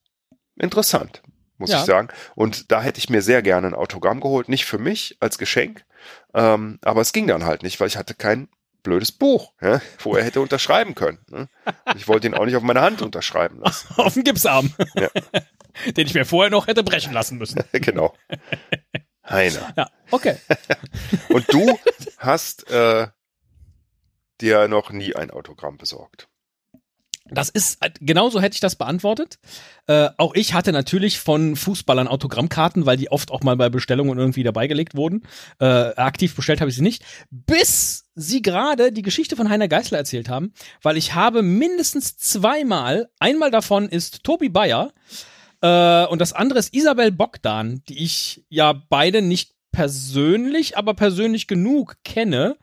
interessant, 0.57 1.23
muss 1.59 1.71
Ja. 1.71 1.81
ich 1.81 1.87
sagen. 1.87 2.09
Und 2.35 2.71
da 2.73 2.83
hätte 2.83 2.99
ich 2.99 3.11
mir 3.11 3.23
sehr 3.23 3.43
gerne 3.43 3.69
ein 3.69 3.75
Autogramm 3.75 4.21
geholt, 4.21 4.49
nicht 4.49 4.65
für 4.65 4.79
mich 4.79 5.17
als 5.21 5.39
Geschenk, 5.39 5.85
ähm, 6.35 6.79
aber 6.83 7.01
es 7.01 7.13
ging 7.13 7.27
dann 7.27 7.45
halt 7.45 7.63
nicht, 7.63 7.81
weil 7.81 7.89
ich 7.89 7.97
hatte 7.97 8.15
kein 8.15 8.49
blödes 8.83 9.13
Buch, 9.13 9.53
ja, 9.61 9.81
wo 10.01 10.15
er 10.15 10.25
hätte 10.25 10.41
unterschreiben 10.41 10.95
können. 10.95 11.19
Ne? 11.29 11.49
Ich 11.97 12.09
wollte 12.09 12.27
ihn 12.27 12.35
auch 12.35 12.45
nicht 12.45 12.57
auf 12.57 12.63
meine 12.63 12.81
Hand 12.81 13.03
unterschreiben 13.03 13.61
lassen. 13.61 13.89
Auf 13.97 14.15
den 14.15 14.25
Gipsarm. 14.25 14.73
Ja. 14.95 15.09
Den 15.97 16.07
ich 16.07 16.15
mir 16.15 16.25
vorher 16.25 16.51
noch 16.51 16.67
hätte 16.67 16.83
brechen 16.83 17.13
lassen 17.13 17.39
müssen. 17.39 17.63
genau. 17.73 18.15
Heiner. 19.29 19.73
Ja, 19.77 19.91
okay. 20.11 20.37
Und 21.29 21.53
du 21.53 21.79
hast 22.19 22.69
äh, 22.71 23.07
dir 24.41 24.69
noch 24.69 24.91
nie 24.91 25.15
ein 25.15 25.31
Autogramm 25.31 25.77
besorgt. 25.77 26.29
Das 27.33 27.49
ist, 27.49 27.83
äh, 27.83 27.91
genauso 28.01 28.41
hätte 28.41 28.55
ich 28.55 28.61
das 28.61 28.77
beantwortet. 28.77 29.39
Äh, 29.87 30.09
auch 30.17 30.35
ich 30.35 30.55
hatte 30.55 30.73
natürlich 30.73 31.19
von 31.19 31.57
Fußballern 31.57 32.09
Autogrammkarten, 32.09 32.87
weil 32.87 32.97
die 32.97 33.11
oft 33.11 33.31
auch 33.31 33.43
mal 33.43 33.57
bei 33.57 33.69
Bestellungen 33.69 34.19
irgendwie 34.19 34.43
dabei 34.43 34.67
gelegt 34.67 34.95
wurden. 34.95 35.23
Äh, 35.61 35.65
aktiv 35.65 36.35
bestellt 36.35 36.61
habe 36.61 36.71
ich 36.71 36.77
sie 36.77 36.83
nicht. 36.83 37.05
Bis 37.31 38.11
sie 38.15 38.43
gerade 38.43 38.93
die 38.93 39.03
Geschichte 39.03 39.37
von 39.37 39.49
Heiner 39.49 39.69
Geißler 39.69 39.99
erzählt 39.99 40.29
haben, 40.29 40.53
weil 40.83 40.97
ich 40.97 41.15
habe 41.15 41.43
mindestens 41.43 42.17
zweimal, 42.17 43.09
einmal 43.19 43.51
davon 43.51 43.89
ist 43.89 44.25
Tobi 44.25 44.49
Bayer, 44.49 44.93
äh, 45.63 46.07
und 46.07 46.21
das 46.21 46.33
andere 46.33 46.59
ist 46.59 46.75
Isabel 46.75 47.13
Bogdan, 47.13 47.83
die 47.89 48.03
ich 48.03 48.45
ja 48.49 48.73
beide 48.73 49.23
nicht 49.23 49.55
persönlich, 49.73 50.77
aber 50.77 50.95
persönlich 50.95 51.47
genug 51.47 51.97
kenne, 52.05 52.57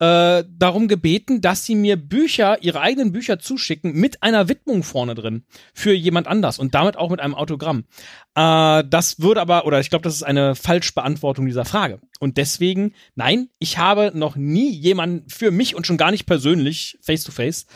äh, 0.00 0.44
darum 0.48 0.88
gebeten, 0.88 1.40
dass 1.40 1.64
sie 1.64 1.74
mir 1.74 1.96
Bücher, 1.96 2.62
ihre 2.62 2.80
eigenen 2.80 3.12
Bücher 3.12 3.38
zuschicken 3.38 3.92
mit 3.92 4.22
einer 4.22 4.48
Widmung 4.48 4.82
vorne 4.82 5.14
drin 5.14 5.44
für 5.72 5.92
jemand 5.92 6.26
anders 6.26 6.58
und 6.58 6.74
damit 6.74 6.96
auch 6.96 7.10
mit 7.10 7.20
einem 7.20 7.34
Autogramm. 7.34 7.84
Äh, 8.34 8.84
das 8.88 9.20
würde 9.20 9.40
aber, 9.40 9.66
oder 9.66 9.80
ich 9.80 9.90
glaube, 9.90 10.02
das 10.02 10.14
ist 10.14 10.22
eine 10.22 10.54
Falschbeantwortung 10.54 11.46
dieser 11.46 11.64
Frage. 11.64 12.00
Und 12.18 12.36
deswegen, 12.38 12.94
nein, 13.14 13.48
ich 13.58 13.78
habe 13.78 14.10
noch 14.14 14.36
nie 14.36 14.70
jemanden 14.70 15.28
für 15.28 15.50
mich 15.50 15.74
und 15.74 15.86
schon 15.86 15.96
gar 15.96 16.10
nicht 16.10 16.26
persönlich, 16.26 16.98
face 17.00 17.24
to 17.24 17.32
face, 17.32 17.66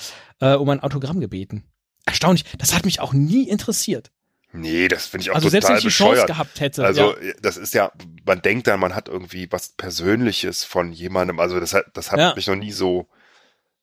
äh, 0.41 0.55
um 0.55 0.69
ein 0.71 0.81
Autogramm 0.81 1.21
gebeten. 1.21 1.65
Erstaunlich, 2.05 2.45
das 2.59 2.75
hat 2.75 2.85
mich 2.85 3.01
auch 3.01 3.13
nie 3.13 3.49
interessiert. 3.49 4.11
Nee, 4.53 4.89
das 4.89 5.07
finde 5.07 5.23
ich 5.23 5.31
auch 5.31 5.35
Also 5.35 5.49
selbst 5.51 5.69
wenn 5.69 5.77
total 5.77 5.89
ich 5.89 5.95
die 5.97 6.03
Chance 6.03 6.27
gehabt 6.27 6.61
hätte. 6.61 6.85
Also 6.85 7.15
ja. 7.21 7.33
das 7.43 7.57
ist 7.59 7.75
ja, 7.75 7.93
man 8.25 8.41
denkt 8.41 8.67
dann, 8.67 8.81
man 8.81 8.95
hat 8.95 9.09
irgendwie 9.09 9.47
was 9.51 9.71
Persönliches 9.71 10.65
von 10.65 10.93
jemandem. 10.93 11.39
Also 11.39 11.61
das 11.61 11.75
hat, 11.75 11.87
das 11.95 12.11
hat 12.13 12.19
Ja. 12.19 12.35
mich 12.35 12.47
noch 12.47 12.57
nie 12.57 12.73
so 12.73 13.09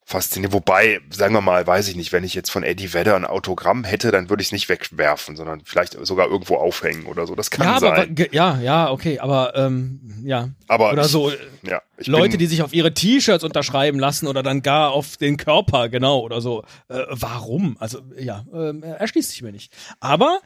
fasziniert. 0.07 0.53
Wobei, 0.53 1.01
sagen 1.09 1.33
wir 1.33 1.41
mal, 1.41 1.65
weiß 1.65 1.87
ich 1.87 1.95
nicht, 1.95 2.11
wenn 2.11 2.23
ich 2.23 2.35
jetzt 2.35 2.51
von 2.51 2.61
Eddie 2.61 2.93
Vedder 2.93 3.15
ein 3.15 3.25
Autogramm 3.25 3.83
hätte, 3.83 4.11
dann 4.11 4.29
würde 4.29 4.41
ich 4.41 4.49
es 4.49 4.51
nicht 4.51 4.69
wegwerfen, 4.69 5.35
sondern 5.35 5.61
vielleicht 5.65 5.97
sogar 6.05 6.27
irgendwo 6.29 6.57
aufhängen 6.57 7.07
oder 7.07 7.25
so. 7.25 7.33
Das 7.33 7.49
kann 7.49 7.65
ja, 7.65 7.75
aber 7.77 7.95
sein. 7.95 8.13
ge- 8.13 8.29
ja, 8.31 8.59
ja, 8.61 8.91
okay, 8.91 9.17
aber 9.17 9.55
ähm, 9.55 10.21
ja. 10.23 10.49
Aber 10.67 10.91
Oder 10.93 11.05
ich, 11.05 11.11
so 11.11 11.31
ja, 11.63 11.81
Leute, 12.05 12.31
bin, 12.31 12.39
die 12.39 12.45
sich 12.45 12.61
auf 12.61 12.71
ihre 12.71 12.93
T-Shirts 12.93 13.43
unterschreiben 13.43 13.97
lassen 13.97 14.27
oder 14.27 14.43
dann 14.43 14.61
gar 14.61 14.91
auf 14.91 15.17
den 15.17 15.37
Körper, 15.37 15.89
genau, 15.89 16.19
oder 16.19 16.39
so. 16.39 16.63
Äh, 16.87 17.01
warum? 17.09 17.75
Also, 17.79 18.01
ja, 18.15 18.45
ähm, 18.53 18.83
erschließt 18.83 19.31
sich 19.31 19.41
mir 19.41 19.51
nicht. 19.51 19.73
Aber 19.99 20.39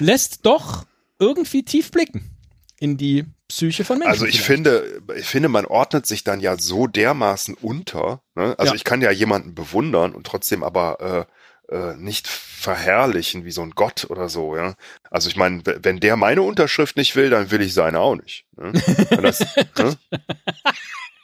lässt 0.00 0.44
doch 0.46 0.84
irgendwie 1.20 1.62
tief 1.62 1.92
blicken 1.92 2.36
in 2.80 2.96
die 2.96 3.24
Psyche 3.48 3.84
von 3.84 3.98
Menschen. 3.98 4.10
Also 4.12 4.26
ich 4.26 4.42
vielleicht. 4.42 4.46
finde, 4.46 5.02
ich 5.16 5.26
finde, 5.26 5.48
man 5.48 5.66
ordnet 5.66 6.06
sich 6.06 6.24
dann 6.24 6.40
ja 6.40 6.56
so 6.58 6.86
dermaßen 6.86 7.54
unter. 7.54 8.20
Ne? 8.34 8.54
Also 8.58 8.72
Ja. 8.72 8.76
ich 8.76 8.84
kann 8.84 9.00
ja 9.02 9.10
jemanden 9.10 9.54
bewundern 9.54 10.14
und 10.14 10.26
trotzdem 10.26 10.62
aber 10.64 11.26
äh, 11.70 11.74
äh, 11.74 11.96
nicht 11.96 12.26
verherrlichen 12.28 13.44
wie 13.44 13.50
so 13.52 13.62
ein 13.62 13.70
Gott 13.72 14.06
oder 14.10 14.28
so. 14.28 14.56
Ja. 14.56 14.74
Also 15.10 15.28
ich 15.28 15.36
meine, 15.36 15.62
wenn 15.64 16.00
der 16.00 16.16
meine 16.16 16.42
Unterschrift 16.42 16.96
nicht 16.96 17.14
will, 17.16 17.30
dann 17.30 17.50
will 17.50 17.60
ich 17.60 17.74
seine 17.74 18.00
auch 18.00 18.16
nicht. 18.16 18.46
Ne? 18.56 18.72
Das, 19.22 19.40
ne? 19.78 19.96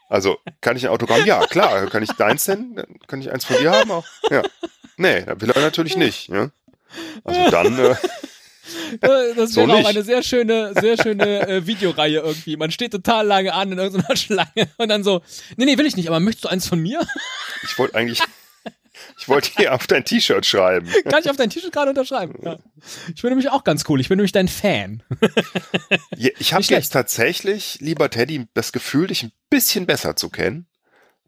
Also 0.08 0.38
kann 0.60 0.76
ich 0.76 0.84
ein 0.84 0.90
Autogramm? 0.92 1.24
Ja, 1.24 1.46
klar. 1.46 1.86
Kann 1.88 2.02
ich 2.02 2.12
deins 2.12 2.44
denn? 2.44 2.74
Dann 2.76 2.86
Kann 3.06 3.20
ich 3.20 3.32
eins 3.32 3.44
von 3.44 3.56
dir 3.56 3.72
haben 3.72 3.90
auch? 3.90 4.06
Ja. 4.30 4.42
Nee, 4.96 5.24
will 5.38 5.50
er 5.50 5.62
natürlich 5.62 5.96
nicht. 5.96 6.28
Ja. 6.28 6.50
Also 7.24 7.50
dann. 7.50 7.78
Äh, 7.78 7.94
Äh, 9.00 9.34
Das 9.36 9.52
So 9.52 9.62
wäre 9.62 9.72
auch 9.72 9.76
nicht. 9.78 9.88
eine 9.88 10.02
sehr 10.02 10.22
schöne, 10.22 10.72
sehr 10.80 10.96
schöne 10.96 11.48
äh, 11.48 11.66
Videoreihe 11.66 12.20
irgendwie. 12.20 12.56
Man 12.56 12.70
steht 12.70 12.92
total 12.92 13.26
lange 13.26 13.52
an 13.54 13.72
in 13.72 13.78
irgendeiner 13.78 14.16
Schlange 14.16 14.68
und 14.76 14.88
dann 14.88 15.02
so, 15.04 15.22
nee, 15.56 15.64
nee, 15.64 15.78
will 15.78 15.86
ich 15.86 15.96
nicht, 15.96 16.08
aber 16.08 16.20
möchtest 16.20 16.44
du 16.44 16.48
eins 16.48 16.68
von 16.68 16.78
mir? 16.80 17.00
ich 17.64 17.78
wollte 17.78 17.94
eigentlich, 17.96 18.20
Ich 19.18 19.28
wollte 19.28 19.50
hier 19.56 19.74
auf 19.74 19.86
dein 19.86 20.04
T-Shirt 20.04 20.46
schreiben. 20.46 20.88
Kann 21.04 21.22
ich 21.22 21.30
auf 21.30 21.36
dein 21.36 21.50
T-Shirt 21.50 21.72
gerade 21.72 21.90
unterschreiben? 21.90 22.34
Ja. 22.42 22.56
Ich 23.14 23.22
bin 23.22 23.30
nämlich 23.30 23.50
auch 23.50 23.64
ganz 23.64 23.84
cool. 23.88 24.00
Ich 24.00 24.08
bin 24.08 24.16
nämlich 24.16 24.32
dein 24.32 24.48
Fan. 24.48 25.02
Ja, 26.16 26.30
ich 26.38 26.52
habe 26.54 26.64
jetzt 26.64 26.90
tatsächlich, 26.90 27.78
lieber 27.80 28.10
Teddy, 28.10 28.46
das 28.54 28.72
Gefühl, 28.72 29.08
dich 29.08 29.22
ein 29.24 29.32
bisschen 29.50 29.86
besser 29.86 30.14
zu 30.16 30.28
kennen. 30.30 30.66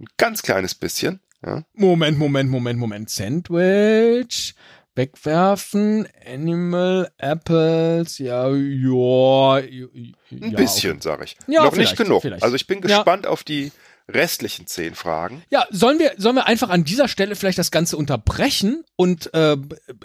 Ein 0.00 0.06
ganz 0.16 0.42
kleines 0.42 0.74
bisschen. 0.74 1.20
Ja. 1.44 1.64
Moment, 1.74 2.18
Moment, 2.18 2.48
Moment, 2.50 2.78
Moment. 2.78 3.10
Sandwich. 3.10 4.54
Wegwerfen, 4.96 6.06
Animal, 6.26 7.10
Apples, 7.18 8.18
ja, 8.18 8.48
ja. 8.48 9.54
Ein 9.56 10.14
ja, 10.30 10.50
bisschen, 10.56 11.00
sage 11.00 11.24
ich. 11.24 11.36
Ja, 11.46 11.64
Noch 11.64 11.76
nicht 11.76 11.96
genug. 11.96 12.22
vielleicht. 12.22 12.42
Also 12.42 12.56
ich 12.56 12.66
bin 12.66 12.78
Ja. 12.86 12.96
gespannt 12.98 13.26
auf 13.26 13.42
die 13.44 13.72
restlichen 14.08 14.66
zehn 14.66 14.94
Fragen. 14.94 15.42
Ja, 15.50 15.66
sollen 15.70 15.98
wir, 15.98 16.12
sollen 16.18 16.36
wir 16.36 16.46
einfach 16.46 16.68
an 16.68 16.84
dieser 16.84 17.08
Stelle 17.08 17.36
vielleicht 17.36 17.58
das 17.58 17.70
Ganze 17.70 17.96
unterbrechen 17.96 18.84
und 18.96 19.32
äh, 19.32 19.56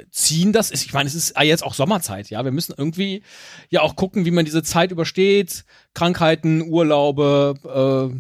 ziehen 0.10 0.54
das? 0.54 0.72
Ich 0.72 0.94
meine, 0.94 1.08
es 1.08 1.16
ist 1.16 1.36
jetzt 1.42 1.64
auch 1.64 1.74
Sommerzeit, 1.74 2.30
ja. 2.30 2.44
Wir 2.46 2.52
müssen 2.52 2.74
irgendwie 2.78 3.24
ja 3.70 3.82
auch 3.82 3.96
gucken, 3.96 4.26
wie 4.26 4.32
man 4.32 4.46
diese 4.46 4.64
Zeit 4.64 4.92
übersteht. 4.92 5.66
Krankheiten, 5.94 6.62
Urlaube, 6.62 8.12
äh, 8.14 8.20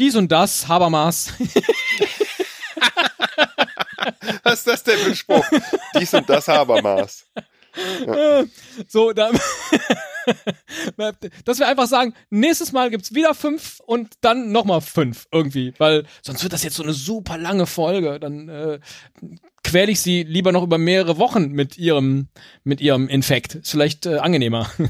dies 0.00 0.16
und 0.16 0.32
das, 0.32 0.68
Habermas. 0.68 1.32
Was 4.42 4.54
ist 4.54 4.66
das 4.66 4.82
denn 4.84 4.98
für 4.98 5.10
ein 5.10 5.16
Spruch? 5.16 5.44
Dies 5.98 6.12
und 6.14 6.28
das 6.28 6.48
Habermaß. 6.48 7.26
So, 8.88 9.12
da, 9.12 9.30
dass 11.44 11.58
wir 11.58 11.68
einfach 11.68 11.86
sagen, 11.86 12.14
nächstes 12.30 12.72
Mal 12.72 12.90
gibt's 12.90 13.14
wieder 13.14 13.34
fünf 13.34 13.80
und 13.86 14.14
dann 14.20 14.52
nochmal 14.52 14.80
fünf 14.80 15.26
irgendwie, 15.32 15.74
weil 15.78 16.04
sonst 16.22 16.42
wird 16.42 16.52
das 16.52 16.62
jetzt 16.62 16.76
so 16.76 16.82
eine 16.82 16.92
super 16.92 17.38
lange 17.38 17.66
Folge. 17.66 18.18
Dann 18.20 18.48
äh, 18.48 18.78
quäle 19.64 19.90
ich 19.92 20.00
sie 20.00 20.22
lieber 20.22 20.52
noch 20.52 20.62
über 20.62 20.78
mehrere 20.78 21.18
Wochen 21.18 21.48
mit 21.52 21.76
ihrem 21.78 22.28
mit 22.64 22.80
ihrem 22.80 23.08
Infekt. 23.08 23.56
Ist 23.56 23.70
vielleicht 23.70 24.06
äh, 24.06 24.18
angenehmer. 24.18 24.70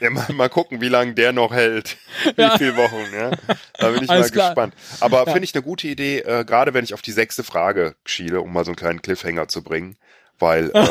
Ja, 0.00 0.10
mal, 0.10 0.26
mal 0.34 0.48
gucken, 0.50 0.82
wie 0.82 0.88
lange 0.88 1.14
der 1.14 1.32
noch 1.32 1.50
hält. 1.52 1.96
Wie 2.36 2.42
Ja. 2.42 2.58
viele 2.58 2.76
Wochen, 2.76 2.96
ja. 3.14 3.30
Da 3.78 3.90
bin 3.90 4.02
ich 4.04 4.10
Alles 4.10 4.26
mal 4.26 4.32
klar. 4.32 4.48
gespannt. 4.50 4.74
Aber 5.00 5.24
finde 5.24 5.44
ich 5.44 5.54
eine 5.54 5.62
gute 5.62 5.88
Idee, 5.88 6.18
äh, 6.18 6.44
gerade 6.44 6.74
wenn 6.74 6.84
ich 6.84 6.92
auf 6.92 7.00
die 7.00 7.12
sechste 7.12 7.42
Frage 7.42 7.94
schiele, 8.04 8.42
um 8.42 8.52
mal 8.52 8.64
so 8.66 8.72
einen 8.72 8.76
kleinen 8.76 9.00
Cliffhanger 9.00 9.48
zu 9.48 9.62
bringen, 9.62 9.96
weil 10.38 10.70
äh, 10.74 10.86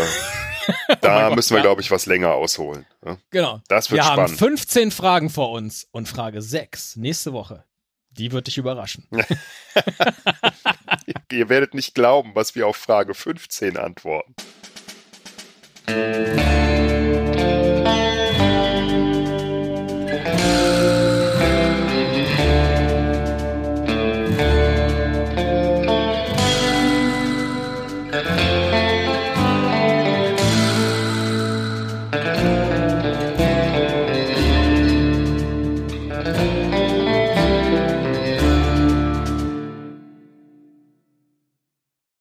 da 1.02 1.26
Oh 1.26 1.28
Gott, 1.30 1.36
müssen 1.36 1.52
wir, 1.52 1.58
ja. 1.58 1.64
glaube 1.64 1.82
ich, 1.82 1.92
was 1.92 2.06
länger 2.06 2.32
ausholen. 2.34 2.86
Ja. 3.06 3.18
genau. 3.30 3.62
Das 3.68 3.92
wird 3.92 4.02
wir 4.02 4.06
haben 4.06 4.22
spannend. 4.24 4.40
15 4.40 4.92
Fragen 4.92 5.30
vor 5.30 5.52
uns 5.52 5.88
und 5.92 6.08
Frage 6.08 6.42
6 6.42 6.96
nächste 6.98 7.34
Woche. 7.34 7.64
Die 8.12 8.32
wird 8.32 8.48
dich 8.48 8.58
überraschen. 8.58 9.08
Ihr 11.32 11.50
werdet 11.50 11.74
nicht 11.74 11.96
glauben, 11.96 12.32
was 12.36 12.54
wir 12.54 12.68
auf 12.68 12.78
Frage 12.78 13.16
15 13.16 13.76
antworten. 13.76 14.36